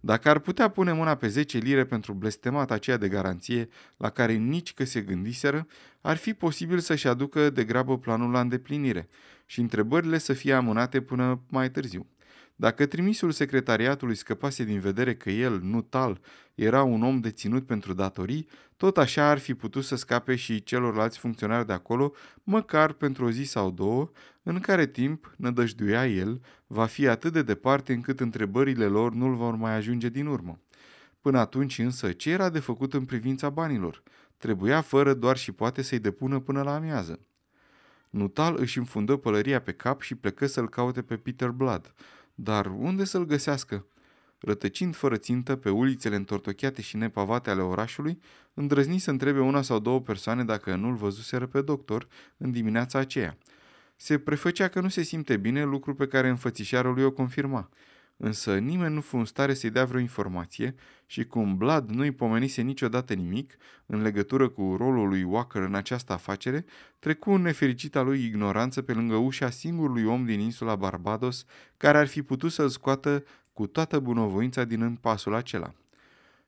Dacă 0.00 0.28
ar 0.28 0.38
putea 0.38 0.68
pune 0.68 0.92
mâna 0.92 1.14
pe 1.14 1.28
10 1.28 1.58
lire 1.58 1.84
pentru 1.84 2.12
blestemata 2.12 2.74
aceea 2.74 2.96
de 2.96 3.08
garanție 3.08 3.68
la 3.96 4.10
care 4.10 4.32
nici 4.32 4.74
că 4.74 4.84
se 4.84 5.00
gândiseră, 5.00 5.66
ar 6.00 6.16
fi 6.16 6.34
posibil 6.34 6.78
să-și 6.78 7.08
aducă 7.08 7.50
de 7.50 7.64
grabă 7.64 7.98
planul 7.98 8.30
la 8.30 8.40
îndeplinire 8.40 9.08
și 9.46 9.60
întrebările 9.60 10.18
să 10.18 10.32
fie 10.32 10.52
amânate 10.52 11.00
până 11.00 11.40
mai 11.48 11.70
târziu. 11.70 12.06
Dacă 12.62 12.86
trimisul 12.86 13.30
secretariatului 13.30 14.14
scăpase 14.14 14.64
din 14.64 14.80
vedere 14.80 15.14
că 15.14 15.30
el, 15.30 15.60
nu 15.62 15.80
tal, 15.80 16.20
era 16.54 16.82
un 16.82 17.02
om 17.02 17.20
deținut 17.20 17.66
pentru 17.66 17.92
datorii, 17.92 18.48
tot 18.76 18.98
așa 18.98 19.28
ar 19.30 19.38
fi 19.38 19.54
putut 19.54 19.84
să 19.84 19.96
scape 19.96 20.34
și 20.34 20.62
celorlalți 20.62 21.18
funcționari 21.18 21.66
de 21.66 21.72
acolo, 21.72 22.12
măcar 22.42 22.92
pentru 22.92 23.24
o 23.24 23.30
zi 23.30 23.42
sau 23.42 23.70
două, 23.70 24.10
în 24.42 24.60
care 24.60 24.86
timp, 24.86 25.34
nădăjduia 25.36 26.06
el, 26.06 26.40
va 26.66 26.86
fi 26.86 27.06
atât 27.06 27.32
de 27.32 27.42
departe 27.42 27.92
încât 27.92 28.20
întrebările 28.20 28.86
lor 28.86 29.12
nu-l 29.12 29.34
vor 29.34 29.54
mai 29.54 29.74
ajunge 29.74 30.08
din 30.08 30.26
urmă. 30.26 30.60
Până 31.20 31.38
atunci 31.38 31.78
însă, 31.78 32.12
ce 32.12 32.30
era 32.30 32.50
de 32.50 32.58
făcut 32.58 32.94
în 32.94 33.04
privința 33.04 33.50
banilor? 33.50 34.02
Trebuia 34.36 34.80
fără 34.80 35.14
doar 35.14 35.36
și 35.36 35.52
poate 35.52 35.82
să-i 35.82 35.98
depună 35.98 36.40
până 36.40 36.62
la 36.62 36.74
amiază. 36.74 37.20
Nutal 38.10 38.56
își 38.58 38.78
înfundă 38.78 39.16
pălăria 39.16 39.60
pe 39.60 39.72
cap 39.72 40.00
și 40.00 40.14
plecă 40.14 40.46
să-l 40.46 40.68
caute 40.68 41.02
pe 41.02 41.16
Peter 41.16 41.48
Blood. 41.48 41.94
Dar 42.42 42.66
unde 42.66 43.04
să-l 43.04 43.24
găsească? 43.24 43.86
Rătăcind 44.38 44.94
fără 44.94 45.16
țintă 45.16 45.56
pe 45.56 45.70
ulițele 45.70 46.16
întortocheate 46.16 46.82
și 46.82 46.96
nepavate 46.96 47.50
ale 47.50 47.62
orașului, 47.62 48.20
îndrăzni 48.54 48.98
să 48.98 49.10
întrebe 49.10 49.40
una 49.40 49.62
sau 49.62 49.78
două 49.78 50.00
persoane 50.00 50.44
dacă 50.44 50.74
nu-l 50.74 50.94
văzuseră 50.94 51.46
pe 51.46 51.60
doctor 51.60 52.08
în 52.36 52.50
dimineața 52.50 52.98
aceea. 52.98 53.36
Se 53.96 54.18
prefăcea 54.18 54.68
că 54.68 54.80
nu 54.80 54.88
se 54.88 55.02
simte 55.02 55.36
bine, 55.36 55.64
lucru 55.64 55.94
pe 55.94 56.06
care 56.06 56.28
înfățișarea 56.28 56.90
lui 56.90 57.04
o 57.04 57.10
confirma– 57.10 57.68
însă 58.24 58.56
nimeni 58.56 58.94
nu 58.94 59.00
fu 59.00 59.16
în 59.16 59.24
stare 59.24 59.54
să-i 59.54 59.70
dea 59.70 59.84
vreo 59.84 60.00
informație 60.00 60.74
și 61.06 61.24
cum 61.24 61.56
Blood 61.56 61.88
nu-i 61.90 62.10
pomenise 62.10 62.62
niciodată 62.62 63.14
nimic 63.14 63.56
în 63.86 64.02
legătură 64.02 64.48
cu 64.48 64.74
rolul 64.78 65.08
lui 65.08 65.22
Walker 65.22 65.62
în 65.62 65.74
această 65.74 66.12
afacere, 66.12 66.64
trecu 66.98 67.30
în 67.30 67.42
nefericita 67.42 68.02
lui 68.02 68.24
ignoranță 68.24 68.82
pe 68.82 68.92
lângă 68.92 69.14
ușa 69.14 69.50
singurului 69.50 70.04
om 70.04 70.24
din 70.24 70.40
insula 70.40 70.76
Barbados 70.76 71.44
care 71.76 71.98
ar 71.98 72.06
fi 72.06 72.22
putut 72.22 72.52
să-l 72.52 72.68
scoată 72.68 73.24
cu 73.52 73.66
toată 73.66 73.98
bunăvoința 73.98 74.64
din 74.64 74.82
împasul 74.82 75.34
acela. 75.34 75.74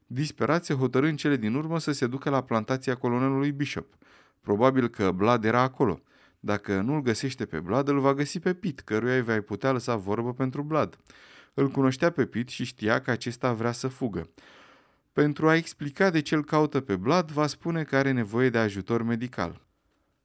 Disperat 0.07 0.65
se 0.65 0.75
hotărâ 0.75 1.07
în 1.07 1.17
cele 1.17 1.37
din 1.37 1.55
urmă 1.55 1.79
să 1.79 1.93
se 1.93 2.07
ducă 2.07 2.31
la 2.31 2.43
plantația 2.43 2.95
colonelului 2.95 3.53
Bishop. 3.53 3.87
Probabil 4.41 4.89
că 4.89 5.11
Blood 5.11 5.45
era 5.45 5.61
acolo. 5.61 6.01
Dacă 6.41 6.81
nu-l 6.81 7.03
găsește 7.03 7.45
pe 7.45 7.61
Blood, 7.61 7.89
îl 7.89 8.01
va 8.01 8.15
găsi 8.15 8.39
pe 8.39 8.55
Pit, 8.55 8.81
căruia 8.81 9.15
îi 9.15 9.23
va 9.23 9.41
putea 9.41 9.73
lăsa 9.73 9.97
vorbă 9.97 10.33
pentru 10.33 10.63
Blood. 10.63 10.99
Îl 11.55 11.69
cunoștea 11.69 12.11
pe 12.11 12.27
Pit 12.27 12.49
și 12.49 12.65
știa 12.65 13.01
că 13.01 13.11
acesta 13.11 13.53
vrea 13.53 13.73
să 13.73 13.89
fugă. 13.89 14.31
Pentru 15.13 15.49
a 15.49 15.55
explica 15.55 16.11
de 16.11 16.21
ce 16.21 16.35
îl 16.35 16.45
caută 16.45 16.81
pe 16.81 16.95
Vlad, 16.95 17.31
va 17.31 17.47
spune 17.47 17.83
că 17.83 17.97
are 17.97 18.11
nevoie 18.11 18.51
de 18.51 18.59
ajutor 18.59 19.03
medical. 19.03 19.63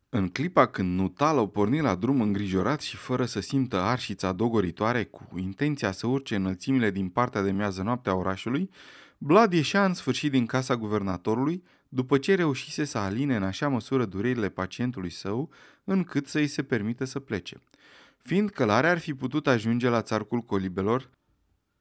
În 0.10 0.30
clipa 0.30 0.68
când 0.68 1.00
Nutal 1.00 1.38
au 1.38 1.48
pornit 1.48 1.82
la 1.82 1.96
drum 1.96 2.22
îngrijorat 2.22 2.82
și 2.82 2.96
fără 2.96 3.26
să 3.26 3.40
simtă 3.40 3.78
arșița 3.78 4.32
dogoritoare 4.32 5.04
cu 5.04 5.40
intenția 5.40 5.92
să 5.92 6.08
urce 6.08 6.36
înălțimile 6.36 6.92
din 6.92 7.10
partea 7.10 7.42
de 7.42 7.52
miază 7.52 7.82
noapte 7.82 8.10
a 8.10 8.14
orașului, 8.14 8.70
Blad 9.18 9.54
ieșea 9.54 9.86
în 9.86 9.94
sfârșit 9.94 10.32
din 10.32 10.46
casa 10.46 10.76
guvernatorului, 10.76 11.64
după 11.90 12.18
ce 12.18 12.36
reușise 12.36 12.84
să 12.84 12.98
aline 12.98 13.36
în 13.36 13.44
așa 13.44 13.68
măsură 13.68 14.06
durerile 14.06 14.50
pacientului 14.50 15.10
său, 15.10 15.50
încât 15.84 16.28
să 16.28 16.38
îi 16.38 16.48
se 16.48 16.64
permită 16.64 17.06
să 17.06 17.20
plece. 17.20 17.58
Fiind 18.18 18.50
călare 18.50 18.88
ar 18.88 19.00
fi 19.00 19.14
putut 19.14 19.48
ajunge 19.48 19.90
la 19.90 20.02
țarcul 20.02 20.40
colibelor, 20.40 21.10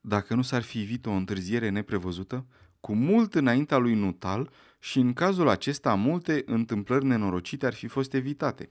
dacă 0.01 0.35
nu 0.35 0.43
s-ar 0.43 0.63
fi 0.63 0.81
evit 0.81 1.07
o 1.07 1.11
întârziere 1.11 1.69
neprevăzută, 1.69 2.47
cu 2.81 2.95
mult 2.95 3.35
înaintea 3.35 3.77
lui 3.77 3.95
Nutal 3.95 4.51
și 4.79 4.99
în 4.99 5.13
cazul 5.13 5.49
acesta 5.49 5.95
multe 5.95 6.43
întâmplări 6.47 7.05
nenorocite 7.05 7.67
ar 7.67 7.75
fi 7.75 7.87
fost 7.87 8.15
evitate. 8.15 8.71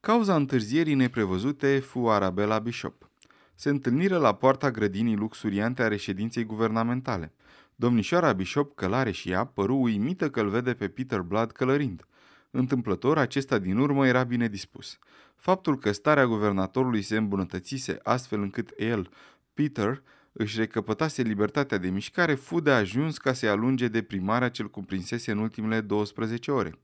Cauza 0.00 0.34
întârzierii 0.34 0.94
neprevăzute 0.94 1.78
fu 1.78 2.08
Arabella 2.08 2.58
Bishop. 2.58 3.10
Se 3.54 3.68
întâlniră 3.68 4.18
la 4.18 4.34
poarta 4.34 4.70
grădinii 4.70 5.16
luxuriante 5.16 5.82
a 5.82 5.88
reședinței 5.88 6.44
guvernamentale. 6.44 7.32
Domnișoara 7.74 8.32
Bishop, 8.32 8.74
călare 8.74 9.10
și 9.10 9.30
ea, 9.30 9.44
păru 9.44 9.76
uimită 9.76 10.30
că 10.30 10.40
îl 10.40 10.48
vede 10.48 10.74
pe 10.74 10.88
Peter 10.88 11.20
Blood 11.20 11.50
călărind. 11.50 12.06
Întâmplător, 12.50 13.18
acesta 13.18 13.58
din 13.58 13.78
urmă 13.78 14.06
era 14.06 14.22
bine 14.22 14.48
dispus. 14.48 14.98
Faptul 15.36 15.78
că 15.78 15.92
starea 15.92 16.26
guvernatorului 16.26 17.02
se 17.02 17.16
îmbunătățise 17.16 17.98
astfel 18.02 18.40
încât 18.40 18.70
el, 18.78 19.08
Peter, 19.54 20.02
își 20.32 20.58
recăpătase 20.58 21.22
libertatea 21.22 21.78
de 21.78 21.88
mișcare, 21.88 22.34
fu 22.34 22.60
de 22.60 22.70
ajuns 22.70 23.18
ca 23.18 23.32
să-i 23.32 23.48
alunge 23.48 23.88
de 23.88 24.02
primarea 24.02 24.48
ce-l 24.48 24.70
cuprinsese 24.70 25.30
în 25.30 25.38
ultimele 25.38 25.80
12 25.80 26.50
ore. 26.50 26.78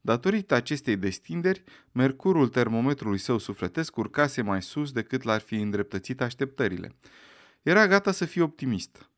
Datorită 0.00 0.54
acestei 0.54 0.96
destinderi, 0.96 1.64
mercurul 1.92 2.48
termometrului 2.48 3.18
său 3.18 3.38
sufletesc 3.38 3.96
urcase 3.96 4.42
mai 4.42 4.62
sus 4.62 4.92
decât 4.92 5.22
l-ar 5.22 5.40
fi 5.40 5.54
îndreptățit 5.54 6.20
așteptările. 6.20 6.94
Era 7.62 7.86
gata 7.86 8.12
să 8.12 8.24
fie 8.24 8.42
optimist. 8.42 9.10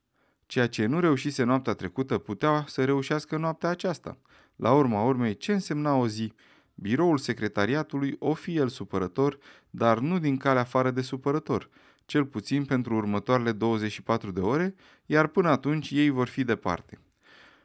Ceea 0.47 0.67
ce 0.67 0.87
nu 0.87 1.01
reușise 1.01 1.43
noaptea 1.43 1.73
trecută 1.73 2.19
putea 2.19 2.65
să 2.69 2.85
reușească 2.85 3.37
noaptea 3.37 3.69
aceasta. 3.69 4.19
La 4.57 4.73
urma 4.73 5.03
urmei, 5.03 5.37
ce 5.37 5.53
însemna 5.53 5.95
o 5.95 6.07
zi? 6.07 6.33
Biroul 6.75 7.19
secretariatului 7.19 8.17
o 8.19 8.35
fi 8.35 8.57
el 8.57 8.69
supărător, 8.69 9.39
dar 9.71 9.99
nu 9.99 10.19
din 10.19 10.37
calea 10.37 10.61
afară 10.61 10.91
de 10.91 11.01
supărător, 11.01 11.71
cel 12.07 12.25
puțin 12.25 12.65
pentru 12.65 12.95
următoarele 12.95 13.53
24 13.53 14.31
de 14.31 14.41
ore, 14.41 14.75
iar 15.07 15.27
până 15.27 15.49
atunci 15.49 15.91
ei 15.91 16.09
vor 16.09 16.29
fi 16.29 16.45
departe. 16.45 16.99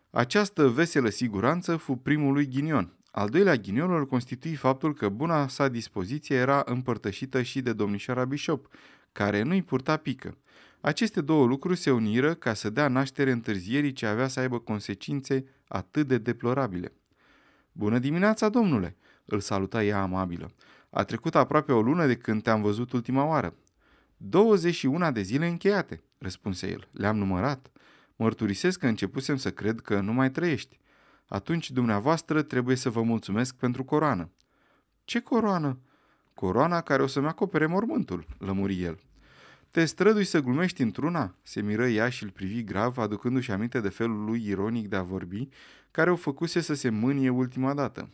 Această 0.10 0.68
veselă 0.68 1.10
siguranță 1.10 1.76
fu 1.76 1.96
primul 1.96 2.34
lui 2.34 2.48
ghinion. 2.48 2.94
Al 3.12 3.30
doilea 3.30 3.56
ghinion 3.56 3.92
îl 3.92 4.06
constitui 4.06 4.56
faptul 4.56 4.94
că 4.94 5.10
buna 5.10 5.48
sa 5.48 5.68
dispoziție 5.68 6.36
era 6.36 6.64
împărtășită 6.66 7.42
și 7.42 7.62
de 7.62 7.74
domnișoara 7.74 8.26
Bishop, 8.26 8.68
care 9.12 9.42
nu-i 9.42 9.62
purta 9.62 9.98
pică. 9.98 10.38
Aceste 10.82 11.22
două 11.22 11.46
lucruri 11.46 11.78
se 11.78 11.92
uniră 11.92 12.34
ca 12.34 12.54
să 12.54 12.70
dea 12.70 12.88
naștere 12.88 13.32
întârzierii 13.32 13.92
ce 13.92 14.06
avea 14.06 14.28
să 14.28 14.40
aibă 14.40 14.60
consecințe 14.60 15.46
atât 15.68 16.08
de 16.08 16.18
deplorabile. 16.18 16.94
Bună 17.72 18.00
dimineața, 18.00 18.50
domnule!" 18.50 18.96
îl 19.26 19.40
saluta 19.40 19.84
ea 19.84 20.02
amabilă. 20.02 20.52
A 20.90 21.04
trecut 21.04 21.36
aproape 21.36 21.72
o 21.72 21.82
lună 21.82 22.06
de 22.06 22.16
când 22.16 22.44
te-am 22.44 22.62
văzut 22.62 22.92
ultima 22.92 23.26
oară. 23.26 23.54
21 24.18 25.12
de 25.12 25.22
zile 25.22 25.48
încheiate, 25.48 26.02
răspunse 26.18 26.70
el. 26.70 26.88
Le-am 26.92 27.18
numărat. 27.18 27.72
Mărturisesc 28.16 28.80
că 28.80 28.88
începusem 28.88 29.38
să 29.38 29.52
cred 29.52 29.80
că 29.80 30.00
nu 30.00 30.14
mai 30.14 30.32
trăiești. 30.32 30.80
Atunci 31.28 31.72
dumneavoastră 31.72 32.42
trebuie 32.42 32.76
să 32.76 32.90
vă 32.90 33.02
mulțumesc 33.02 33.56
pentru 33.56 33.84
coroană. 33.84 34.32
Ce 35.04 35.20
coroană? 35.20 35.80
Coroana 36.34 36.82
care 36.82 37.04
o 37.04 37.08
să-mi 37.08 37.28
acopere 37.28 37.66
mormântul, 37.66 38.26
lămuri 38.38 38.82
el. 38.82 39.00
Te 39.72 39.86
strădui 39.86 40.24
să 40.24 40.40
glumești 40.40 40.82
într-una?" 40.82 41.36
se 41.42 41.62
miră 41.62 41.88
ea 41.88 42.10
și 42.10 42.24
îl 42.24 42.30
privi 42.30 42.64
grav, 42.64 42.98
aducându-și 42.98 43.52
aminte 43.52 43.80
de 43.80 43.90
felul 43.90 44.26
lui 44.26 44.46
ironic 44.46 44.88
de 44.88 44.96
a 44.96 45.02
vorbi, 45.02 45.50
care 45.92 46.12
o 46.12 46.16
făcuse 46.16 46.62
să 46.62 46.74
se 46.74 46.90
mânie 46.90 47.30
ultima 47.30 47.74
dată. 47.74 48.10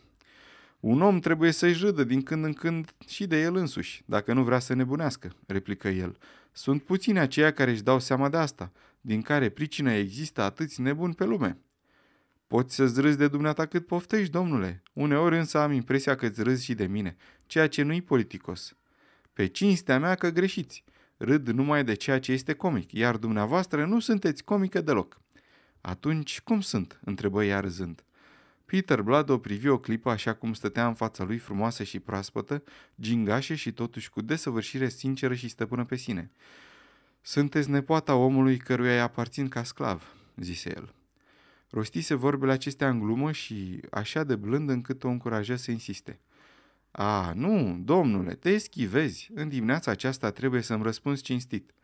Un 0.84 1.00
om 1.00 1.18
trebuie 1.18 1.50
să-și 1.50 1.84
râdă 1.84 2.04
din 2.04 2.22
când 2.22 2.44
în 2.44 2.52
când 2.52 2.94
și 3.08 3.26
de 3.26 3.40
el 3.40 3.54
însuși, 3.54 4.02
dacă 4.06 4.32
nu 4.32 4.42
vrea 4.42 4.58
să 4.58 4.74
nebunească, 4.74 5.32
replică 5.46 5.88
el. 5.88 6.16
Sunt 6.52 6.82
puțini 6.82 7.18
aceia 7.18 7.52
care 7.52 7.70
își 7.70 7.82
dau 7.82 8.00
seama 8.00 8.28
de 8.28 8.36
asta, 8.36 8.72
din 9.00 9.22
care 9.22 9.48
pricină 9.48 9.92
există 9.92 10.42
atâți 10.42 10.80
nebuni 10.80 11.14
pe 11.14 11.24
lume. 11.24 11.58
Poți 12.46 12.74
să-ți 12.74 13.00
râzi 13.00 13.16
de 13.16 13.28
dumneata 13.28 13.66
cât 13.66 13.86
poftești, 13.86 14.30
domnule. 14.30 14.82
Uneori 14.92 15.36
însă 15.36 15.58
am 15.58 15.72
impresia 15.72 16.14
că 16.14 16.26
îți 16.26 16.42
râzi 16.42 16.64
și 16.64 16.74
de 16.74 16.86
mine, 16.86 17.16
ceea 17.46 17.68
ce 17.68 17.82
nu-i 17.82 18.02
politicos. 18.02 18.76
Pe 19.32 19.46
cinstea 19.46 19.98
mea 19.98 20.14
că 20.14 20.28
greșiți. 20.28 20.84
Râd 21.16 21.48
numai 21.48 21.84
de 21.84 21.94
ceea 21.94 22.18
ce 22.18 22.32
este 22.32 22.54
comic, 22.54 22.92
iar 22.92 23.16
dumneavoastră 23.16 23.84
nu 23.84 24.00
sunteți 24.00 24.44
comică 24.44 24.80
deloc. 24.80 25.20
Atunci, 25.80 26.40
cum 26.40 26.60
sunt? 26.60 27.00
întrebă 27.04 27.44
ea 27.44 27.60
râzând. 27.60 28.04
Peter 28.64 29.02
Blood 29.02 29.28
o 29.28 29.38
privi 29.38 29.68
o 29.68 29.78
clipă 29.78 30.10
așa 30.10 30.34
cum 30.34 30.52
stătea 30.52 30.86
în 30.86 30.94
fața 30.94 31.24
lui 31.24 31.38
frumoasă 31.38 31.82
și 31.82 32.00
proaspătă, 32.00 32.62
gingașă 33.00 33.54
și 33.54 33.72
totuși 33.72 34.10
cu 34.10 34.20
desăvârșire 34.20 34.88
sinceră 34.88 35.34
și 35.34 35.48
stăpână 35.48 35.84
pe 35.84 35.96
sine. 35.96 36.30
Sunteți 37.20 37.70
nepoata 37.70 38.14
omului 38.14 38.56
căruia 38.56 38.92
îi 38.92 39.00
aparțin 39.00 39.48
ca 39.48 39.62
sclav, 39.62 40.14
zise 40.36 40.72
el. 40.76 40.94
Rostise 41.70 42.14
vorbele 42.14 42.52
acestea 42.52 42.88
în 42.88 42.98
glumă 42.98 43.32
și 43.32 43.80
așa 43.90 44.24
de 44.24 44.36
blând 44.36 44.68
încât 44.68 45.04
o 45.04 45.08
încuraja 45.08 45.56
să 45.56 45.70
insiste. 45.70 46.20
A, 46.90 47.32
nu, 47.34 47.80
domnule, 47.84 48.34
te 48.34 48.50
eschivezi. 48.50 49.30
În 49.34 49.48
dimineața 49.48 49.90
aceasta 49.90 50.30
trebuie 50.30 50.60
să-mi 50.60 50.82
răspunzi 50.82 51.22
cinstit. 51.22 51.74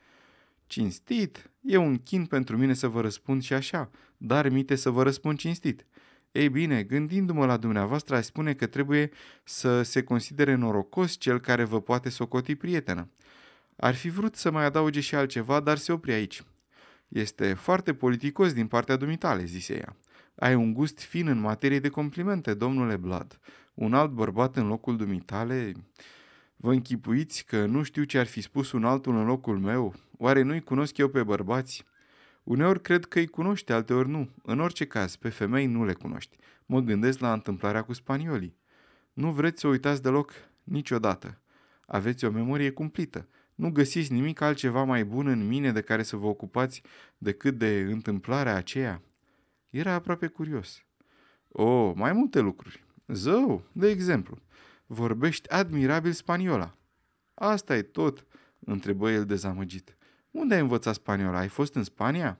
Cinstit? 0.66 1.50
E 1.60 1.76
un 1.76 1.98
chin 1.98 2.26
pentru 2.26 2.56
mine 2.56 2.74
să 2.74 2.88
vă 2.88 3.00
răspund 3.00 3.42
și 3.42 3.52
așa, 3.52 3.90
dar 4.16 4.48
mite 4.48 4.74
să 4.74 4.90
vă 4.90 5.02
răspund 5.02 5.38
cinstit. 5.38 5.86
Ei 6.32 6.48
bine, 6.48 6.82
gândindu-mă 6.82 7.46
la 7.46 7.56
dumneavoastră, 7.56 8.16
aș 8.16 8.24
spune 8.24 8.54
că 8.54 8.66
trebuie 8.66 9.10
să 9.44 9.82
se 9.82 10.02
considere 10.02 10.54
norocos 10.54 11.16
cel 11.16 11.40
care 11.40 11.64
vă 11.64 11.80
poate 11.80 12.08
socoti 12.08 12.54
prietenă. 12.54 13.08
Ar 13.76 13.94
fi 13.94 14.08
vrut 14.08 14.36
să 14.36 14.50
mai 14.50 14.64
adauge 14.64 15.00
și 15.00 15.14
altceva, 15.14 15.60
dar 15.60 15.76
se 15.76 15.92
opri 15.92 16.12
aici. 16.12 16.42
Este 17.08 17.54
foarte 17.54 17.94
politicos 17.94 18.52
din 18.52 18.66
partea 18.66 18.96
dumitale, 18.96 19.44
zise 19.44 19.74
ea. 19.74 19.96
Ai 20.34 20.54
un 20.54 20.72
gust 20.72 21.00
fin 21.00 21.26
în 21.26 21.40
materie 21.40 21.78
de 21.78 21.88
complimente, 21.88 22.54
domnule 22.54 22.96
Blad. 22.96 23.38
Un 23.74 23.94
alt 23.94 24.10
bărbat 24.10 24.56
în 24.56 24.66
locul 24.66 24.96
dumitale... 24.96 25.72
Vă 26.62 26.72
închipuiți 26.72 27.44
că 27.44 27.66
nu 27.66 27.82
știu 27.82 28.04
ce 28.04 28.18
ar 28.18 28.26
fi 28.26 28.40
spus 28.40 28.72
un 28.72 28.84
altul 28.84 29.16
în 29.16 29.24
locul 29.24 29.58
meu? 29.58 29.94
Oare 30.18 30.42
nu-i 30.42 30.60
cunosc 30.60 30.96
eu 30.96 31.08
pe 31.08 31.22
bărbați? 31.22 31.84
Uneori 32.50 32.82
cred 32.82 33.04
că 33.04 33.18
îi 33.18 33.26
cunoști, 33.26 33.72
alteori 33.72 34.08
nu. 34.08 34.30
În 34.42 34.60
orice 34.60 34.86
caz, 34.86 35.16
pe 35.16 35.28
femei 35.28 35.66
nu 35.66 35.84
le 35.84 35.92
cunoști. 35.92 36.36
Mă 36.66 36.80
gândesc 36.80 37.18
la 37.18 37.32
întâmplarea 37.32 37.82
cu 37.82 37.92
spaniolii. 37.92 38.56
Nu 39.12 39.32
vreți 39.32 39.60
să 39.60 39.66
uitați 39.66 40.02
deloc? 40.02 40.32
Niciodată. 40.62 41.40
Aveți 41.86 42.24
o 42.24 42.30
memorie 42.30 42.70
cumplită. 42.70 43.28
Nu 43.54 43.70
găsiți 43.70 44.12
nimic 44.12 44.40
altceva 44.40 44.84
mai 44.84 45.04
bun 45.04 45.26
în 45.26 45.46
mine 45.46 45.72
de 45.72 45.80
care 45.80 46.02
să 46.02 46.16
vă 46.16 46.26
ocupați 46.26 46.82
decât 47.18 47.58
de 47.58 47.86
întâmplarea 47.90 48.54
aceea? 48.54 49.02
Era 49.68 49.92
aproape 49.92 50.26
curios. 50.26 50.84
O, 51.48 51.62
oh, 51.62 51.92
mai 51.96 52.12
multe 52.12 52.40
lucruri. 52.40 52.84
Zău, 53.06 53.64
de 53.72 53.88
exemplu, 53.88 54.38
vorbești 54.86 55.50
admirabil 55.50 56.12
spaniola. 56.12 56.76
Asta 57.34 57.76
e 57.76 57.82
tot, 57.82 58.26
întrebă 58.58 59.10
el 59.10 59.24
dezamăgit. 59.24 59.94
Unde 60.30 60.54
ai 60.54 60.60
învățat 60.60 60.94
spaniola? 60.94 61.38
Ai 61.38 61.48
fost 61.48 61.74
în 61.74 61.84
Spania? 61.84 62.38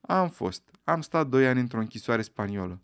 Am 0.00 0.28
fost. 0.28 0.62
Am 0.84 1.00
stat 1.00 1.26
doi 1.26 1.46
ani 1.46 1.60
într-o 1.60 1.80
închisoare 1.80 2.22
spaniolă. 2.22 2.82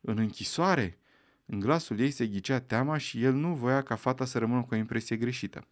În 0.00 0.18
închisoare? 0.18 0.98
În 1.46 1.60
glasul 1.60 1.98
ei 2.00 2.10
se 2.10 2.26
ghicea 2.26 2.60
teama 2.60 2.96
și 2.96 3.22
el 3.22 3.32
nu 3.32 3.54
voia 3.54 3.82
ca 3.82 3.94
fata 3.94 4.24
să 4.24 4.38
rămână 4.38 4.62
cu 4.62 4.74
o 4.74 4.76
impresie 4.76 5.16
greșită. 5.16 5.66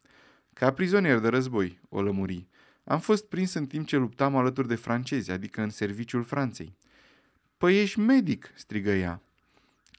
Ca 0.53 0.73
prizonier 0.73 1.19
de 1.19 1.29
război, 1.29 1.81
o 1.89 2.03
lămuri. 2.03 2.49
Am 2.85 3.01
fost 3.01 3.29
prins 3.29 3.55
în 3.55 3.67
timp 3.67 3.87
ce 3.87 3.97
luptam 3.97 4.37
alături 4.37 4.69
de 4.69 4.75
francezi, 4.75 5.31
adică 5.31 5.63
în 5.63 5.71
serviciul 5.71 6.23
Franței. 6.23 6.77
Păi 7.57 7.81
ești 7.81 7.99
medic, 7.99 8.53
strigă 8.55 8.91
ea. 8.91 9.23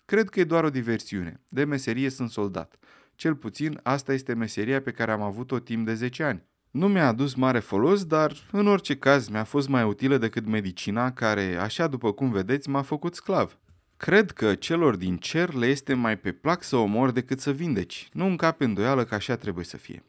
Cred 0.05 0.29
că 0.29 0.39
e 0.39 0.43
doar 0.43 0.63
o 0.63 0.69
diversiune. 0.69 1.39
De 1.49 1.63
meserie 1.63 2.09
sunt 2.09 2.29
soldat. 2.29 2.79
Cel 3.15 3.35
puțin 3.35 3.79
asta 3.83 4.13
este 4.13 4.33
meseria 4.33 4.81
pe 4.81 4.91
care 4.91 5.11
am 5.11 5.21
avut-o 5.21 5.59
timp 5.59 5.85
de 5.85 5.93
10 5.93 6.23
ani. 6.23 6.43
Nu 6.71 6.87
mi-a 6.87 7.07
adus 7.07 7.33
mare 7.33 7.59
folos, 7.59 8.05
dar 8.05 8.33
în 8.51 8.67
orice 8.67 8.97
caz 8.97 9.27
mi-a 9.27 9.43
fost 9.43 9.67
mai 9.67 9.83
utilă 9.83 10.17
decât 10.17 10.45
medicina 10.45 11.11
care, 11.11 11.55
așa 11.55 11.87
după 11.87 12.11
cum 12.11 12.31
vedeți, 12.31 12.69
m-a 12.69 12.81
făcut 12.81 13.15
sclav. 13.15 13.57
Cred 13.97 14.31
că 14.31 14.55
celor 14.55 14.95
din 14.95 15.17
cer 15.17 15.53
le 15.53 15.65
este 15.65 15.93
mai 15.93 16.17
pe 16.17 16.31
plac 16.31 16.63
să 16.63 16.75
omor 16.75 17.11
decât 17.11 17.39
să 17.39 17.51
vindeci. 17.51 18.09
Nu 18.13 18.25
încap 18.25 18.61
îndoială 18.61 19.03
că 19.03 19.15
așa 19.15 19.35
trebuie 19.35 19.65
să 19.65 19.77
fie. 19.77 20.03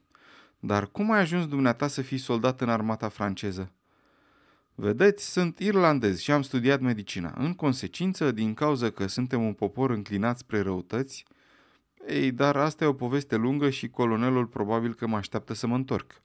Dar 0.59 0.87
cum 0.87 1.11
ai 1.11 1.21
ajuns 1.21 1.47
dumneata 1.47 1.87
să 1.87 2.03
fii 2.03 2.19
soldat 2.19 2.61
în 2.61 2.69
armata 2.69 3.09
franceză? 3.09 3.73
Vedeți, 4.75 5.31
sunt 5.33 5.59
irlandez 5.59 6.19
și 6.19 6.33
am 6.33 6.43
studiat 6.43 6.81
medicina. 6.81 7.35
În 7.37 7.55
consecință, 7.55 8.33
din 8.33 8.55
cauza 8.55 8.91
că 8.91 9.07
suntem 9.07 9.43
un 9.43 9.53
popor 9.53 9.91
înclinat 9.91 10.39
spre 10.39 10.61
răutăți, 10.61 11.25
Ei, 12.09 12.33
dar 12.33 12.57
asta 12.57 12.85
e 12.85 12.87
o 12.87 12.93
poveste 12.93 13.37
lungă 13.37 13.71
și 13.71 13.89
colonelul 13.89 14.47
probabil 14.47 14.95
că 14.95 15.07
mă 15.07 15.17
așteaptă 15.17 15.55
să 15.55 15.67
mă 15.67 15.75
întorc. 15.75 16.21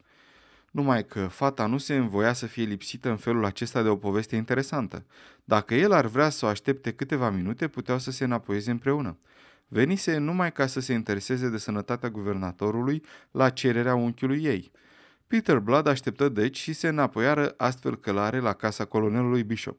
Numai 0.76 1.06
că 1.06 1.28
fata 1.28 1.66
nu 1.66 1.78
se 1.78 1.96
învoia 1.96 2.34
să 2.34 2.46
fie 2.46 2.64
lipsită 2.64 3.10
în 3.10 3.18
felul 3.18 3.46
acesta 3.46 3.82
de 3.82 3.90
o 3.90 3.96
poveste 3.96 4.36
interesantă. 4.36 5.06
Dacă 5.44 5.76
el 5.76 5.92
ar 5.92 6.06
vrea 6.06 6.30
să 6.30 6.46
o 6.46 6.48
aștepte 6.48 6.92
câteva 6.92 7.30
minute, 7.30 7.68
puteau 7.68 8.00
să 8.00 8.12
se 8.12 8.24
înapoieze 8.24 8.72
împreună. 8.72 9.18
Venise 9.68 10.18
numai 10.18 10.52
ca 10.52 10.66
să 10.68 10.80
se 10.80 10.94
intereseze 10.94 11.50
de 11.50 11.58
sănătatea 11.58 12.10
guvernatorului 12.10 13.04
la 13.32 13.50
cererea 13.50 13.96
unchiului 13.96 14.44
ei. 14.44 14.72
Peter 15.28 15.60
Blood 15.60 15.88
așteptă 15.88 16.30
deci 16.30 16.58
și 16.58 16.74
se 16.74 16.88
înapoiară 16.88 17.54
astfel 17.58 17.98
călare 17.98 18.40
la 18.40 18.54
casa 18.54 18.86
colonelului 18.86 19.44
Bishop. 19.44 19.78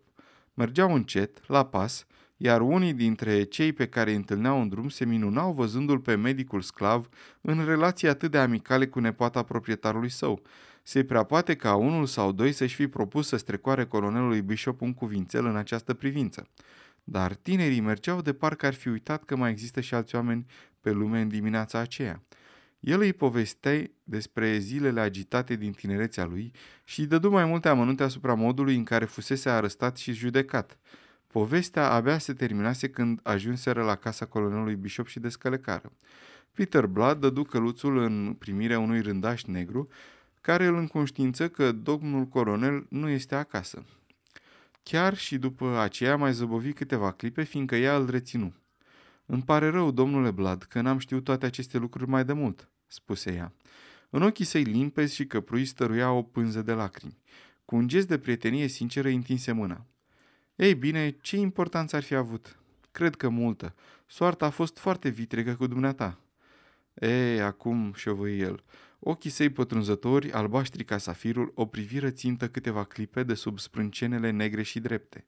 Mergeau 0.55 0.95
încet, 0.95 1.49
la 1.49 1.67
pas, 1.67 2.07
iar 2.37 2.61
unii 2.61 2.93
dintre 2.93 3.43
cei 3.43 3.73
pe 3.73 3.87
care 3.87 4.11
îi 4.11 4.17
întâlneau 4.17 4.61
în 4.61 4.69
drum 4.69 4.89
se 4.89 5.05
minunau 5.05 5.53
văzându-l 5.53 5.99
pe 5.99 6.15
medicul 6.15 6.61
sclav 6.61 7.09
în 7.41 7.65
relații 7.65 8.09
atât 8.09 8.31
de 8.31 8.39
amicale 8.39 8.87
cu 8.87 9.01
nepoata 9.01 9.43
proprietarului 9.43 10.11
său. 10.11 10.43
Se 10.89 11.05
prea 11.05 11.23
poate 11.23 11.55
ca 11.55 11.75
unul 11.75 12.07
sau 12.07 12.33
doi 12.33 12.53
să-și 12.53 12.75
fi 12.75 12.87
propus 12.87 13.27
să 13.29 13.37
strecoare 13.37 13.85
colonelului 13.85 14.43
Bishop 14.43 14.81
un 14.81 14.95
cuvințel 14.95 15.47
în 15.47 15.57
această 15.57 15.95
privință. 15.95 16.49
Dar 17.05 17.35
tinerii 17.35 17.81
mergeau 17.81 18.21
de 18.21 18.33
parcă 18.33 18.67
ar 18.67 18.75
fi 18.75 18.89
uitat 18.89 19.25
că 19.25 19.37
mai 19.37 19.51
există 19.51 19.81
și 19.81 19.95
alți 19.95 20.15
oameni 20.15 20.47
pe 20.81 20.91
lume 20.91 21.21
în 21.21 21.29
dimineața 21.29 21.79
aceea. 21.79 22.23
El 22.81 23.01
îi 23.01 23.13
povestea 23.13 23.83
despre 24.05 24.59
zilele 24.59 25.01
agitate 25.01 25.57
din 25.57 25.73
tinerețea 25.73 26.25
lui 26.25 26.53
și 26.85 27.01
îi 27.01 27.07
dădu 27.07 27.31
mai 27.31 27.45
multe 27.45 27.69
amănunte 27.69 28.03
asupra 28.03 28.35
modului 28.35 28.77
în 28.77 28.85
care 28.85 29.05
fusese 29.05 29.49
arestat 29.49 29.97
și 29.97 30.13
judecat. 30.13 30.79
Povestea 31.27 31.91
abia 31.91 32.19
se 32.19 32.33
terminase 32.33 32.89
când 32.89 33.21
ajunseră 33.23 33.83
la 33.83 33.95
casa 33.95 34.27
colonelului 34.27 34.75
Bishop 34.75 35.07
și 35.07 35.21
descălecară. 35.21 35.93
Peter 36.53 36.87
Blood 36.87 37.21
dădu 37.21 37.43
căluțul 37.43 37.99
în 37.99 38.37
primirea 38.39 38.79
unui 38.79 39.01
rândaș 39.01 39.43
negru, 39.43 39.89
care 40.47 40.65
îl 40.65 40.77
înconștiință 40.77 41.49
că 41.49 41.73
domnul 41.73 42.25
colonel 42.25 42.87
nu 42.89 43.09
este 43.09 43.35
acasă. 43.35 43.85
Chiar 44.83 45.17
și 45.17 45.39
după 45.39 45.79
aceea 45.79 46.17
mai 46.17 46.33
zăbovi 46.33 46.73
câteva 46.73 47.13
clipe, 47.13 47.43
fiindcă 47.43 47.77
ea 47.77 47.97
îl 47.97 48.11
reținu. 48.11 48.55
Îmi 49.27 49.43
pare 49.43 49.69
rău, 49.69 49.91
domnule 49.91 50.31
Blad, 50.31 50.63
că 50.63 50.81
n-am 50.81 50.99
știut 50.99 51.25
toate 51.25 51.47
aceste 51.47 51.79
lucruri 51.79 52.11
mai 52.11 52.25
de 52.25 52.33
mult, 52.33 52.69
spuse 52.87 53.33
ea. 53.35 53.53
În 54.11 54.23
ochii 54.23 54.45
săi 54.45 54.63
limpezi 54.63 55.15
și 55.15 55.27
căprui 55.27 55.65
stăruia 55.65 56.11
o 56.11 56.23
pânză 56.23 56.63
de 56.63 56.73
lacrimi. 56.73 57.19
Cu 57.65 57.77
un 57.77 57.89
gest 57.89 58.09
de 58.09 58.19
prietenie 58.19 58.67
sinceră 58.67 59.09
întinse 59.09 59.53
mâna. 59.53 59.87
Ei 60.57 60.75
bine, 60.75 61.17
ce 61.21 61.37
importanță 61.37 61.97
ar 61.97 62.03
fi 62.03 62.15
avut? 62.15 62.59
Cred 62.93 63.17
că 63.17 63.29
multă. 63.29 63.75
Soarta 64.07 64.47
a 64.47 64.51
fost 64.51 64.79
foarte 64.79 65.09
vitregă 65.09 65.55
cu 65.55 65.67
dumneata. 65.67 66.19
Ei, 66.95 67.41
acum, 67.41 67.93
șovăi 67.97 68.41
el, 68.41 68.63
ochii 68.99 69.31
săi 69.31 69.51
pătrunzători, 69.51 70.33
albaștri 70.33 70.85
ca 70.85 70.99
safirul, 70.99 71.53
o 71.55 71.67
priviră 71.67 72.11
țintă 72.11 72.49
câteva 72.49 72.85
clipe 72.85 73.23
de 73.23 73.35
sub 73.35 73.59
sprâncenele 73.59 74.31
negre 74.31 74.63
și 74.63 74.81
drepte. 74.81 75.25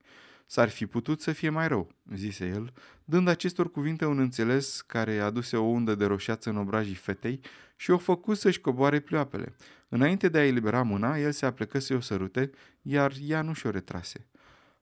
S-ar 0.46 0.68
fi 0.68 0.86
putut 0.86 1.20
să 1.20 1.32
fie 1.32 1.50
mai 1.50 1.68
rău, 1.68 1.90
zise 2.14 2.46
el, 2.46 2.72
dând 3.04 3.28
acestor 3.28 3.70
cuvinte 3.70 4.04
un 4.06 4.18
înțeles 4.18 4.80
care 4.80 5.18
aduse 5.18 5.56
o 5.56 5.62
undă 5.62 5.94
de 5.94 6.04
roșiață 6.04 6.50
în 6.50 6.56
obrajii 6.56 6.94
fetei 6.94 7.40
și 7.76 7.90
o 7.90 7.98
făcu 7.98 8.34
să-și 8.34 8.60
coboare 8.60 9.00
pleoapele. 9.00 9.54
Înainte 9.88 10.28
de 10.28 10.38
a 10.38 10.46
elibera 10.46 10.82
mâna, 10.82 11.18
el 11.18 11.32
se 11.32 11.46
aplecă 11.46 11.78
să 11.78 11.94
o 11.94 12.00
sărute, 12.00 12.50
iar 12.82 13.12
ea 13.26 13.42
nu 13.42 13.52
și-o 13.52 13.70
retrase. 13.70 14.26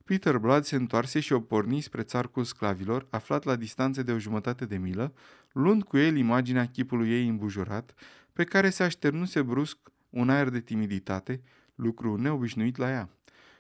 Peter 0.04 0.38
Blood 0.38 0.64
se 0.64 0.76
întoarse 0.76 1.20
și 1.20 1.32
o 1.32 1.40
porni 1.40 1.80
spre 1.80 2.02
țarcul 2.02 2.44
sclavilor, 2.44 3.06
aflat 3.10 3.44
la 3.44 3.56
distanță 3.56 4.02
de 4.02 4.12
o 4.12 4.18
jumătate 4.18 4.64
de 4.64 4.76
milă, 4.76 5.14
luând 5.52 5.82
cu 5.82 5.96
el 5.96 6.16
imaginea 6.16 6.66
chipului 6.66 7.10
ei 7.10 7.28
îmbujurat, 7.28 7.94
pe 8.36 8.44
care 8.44 8.70
se 8.70 8.82
așternuse 8.82 9.42
brusc 9.42 9.78
un 10.10 10.30
aer 10.30 10.48
de 10.48 10.60
timiditate, 10.60 11.42
lucru 11.74 12.16
neobișnuit 12.16 12.76
la 12.76 12.90
ea. 12.90 13.08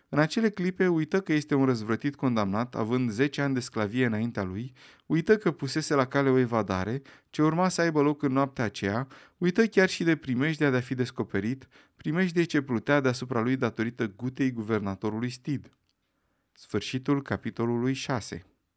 În 0.08 0.18
acele 0.18 0.50
clipe 0.50 0.88
uită 0.88 1.20
că 1.20 1.32
este 1.32 1.54
un 1.54 1.64
răzvrătit 1.64 2.16
condamnat, 2.16 2.74
având 2.74 3.10
10 3.10 3.40
ani 3.42 3.54
de 3.54 3.60
sclavie 3.60 4.06
înaintea 4.06 4.42
lui, 4.42 4.72
uită 5.06 5.36
că 5.36 5.50
pusese 5.50 5.94
la 5.94 6.06
cale 6.06 6.28
o 6.28 6.38
evadare, 6.38 7.02
ce 7.30 7.42
urma 7.42 7.68
să 7.68 7.80
aibă 7.80 8.00
loc 8.02 8.22
în 8.22 8.32
noaptea 8.32 8.64
aceea, 8.64 9.06
uită 9.38 9.66
chiar 9.66 9.88
și 9.88 10.04
de 10.04 10.16
primejdea 10.16 10.70
de 10.70 10.76
a 10.76 10.80
fi 10.80 10.94
descoperit, 10.94 11.68
primejdea 11.96 12.44
ce 12.44 12.60
plutea 12.60 13.00
deasupra 13.00 13.40
lui 13.40 13.56
datorită 13.56 14.06
gutei 14.16 14.52
guvernatorului 14.52 15.30
Stid. 15.30 15.70
Sfârșitul 16.52 17.22
capitolului 17.22 17.92
6 17.92 18.44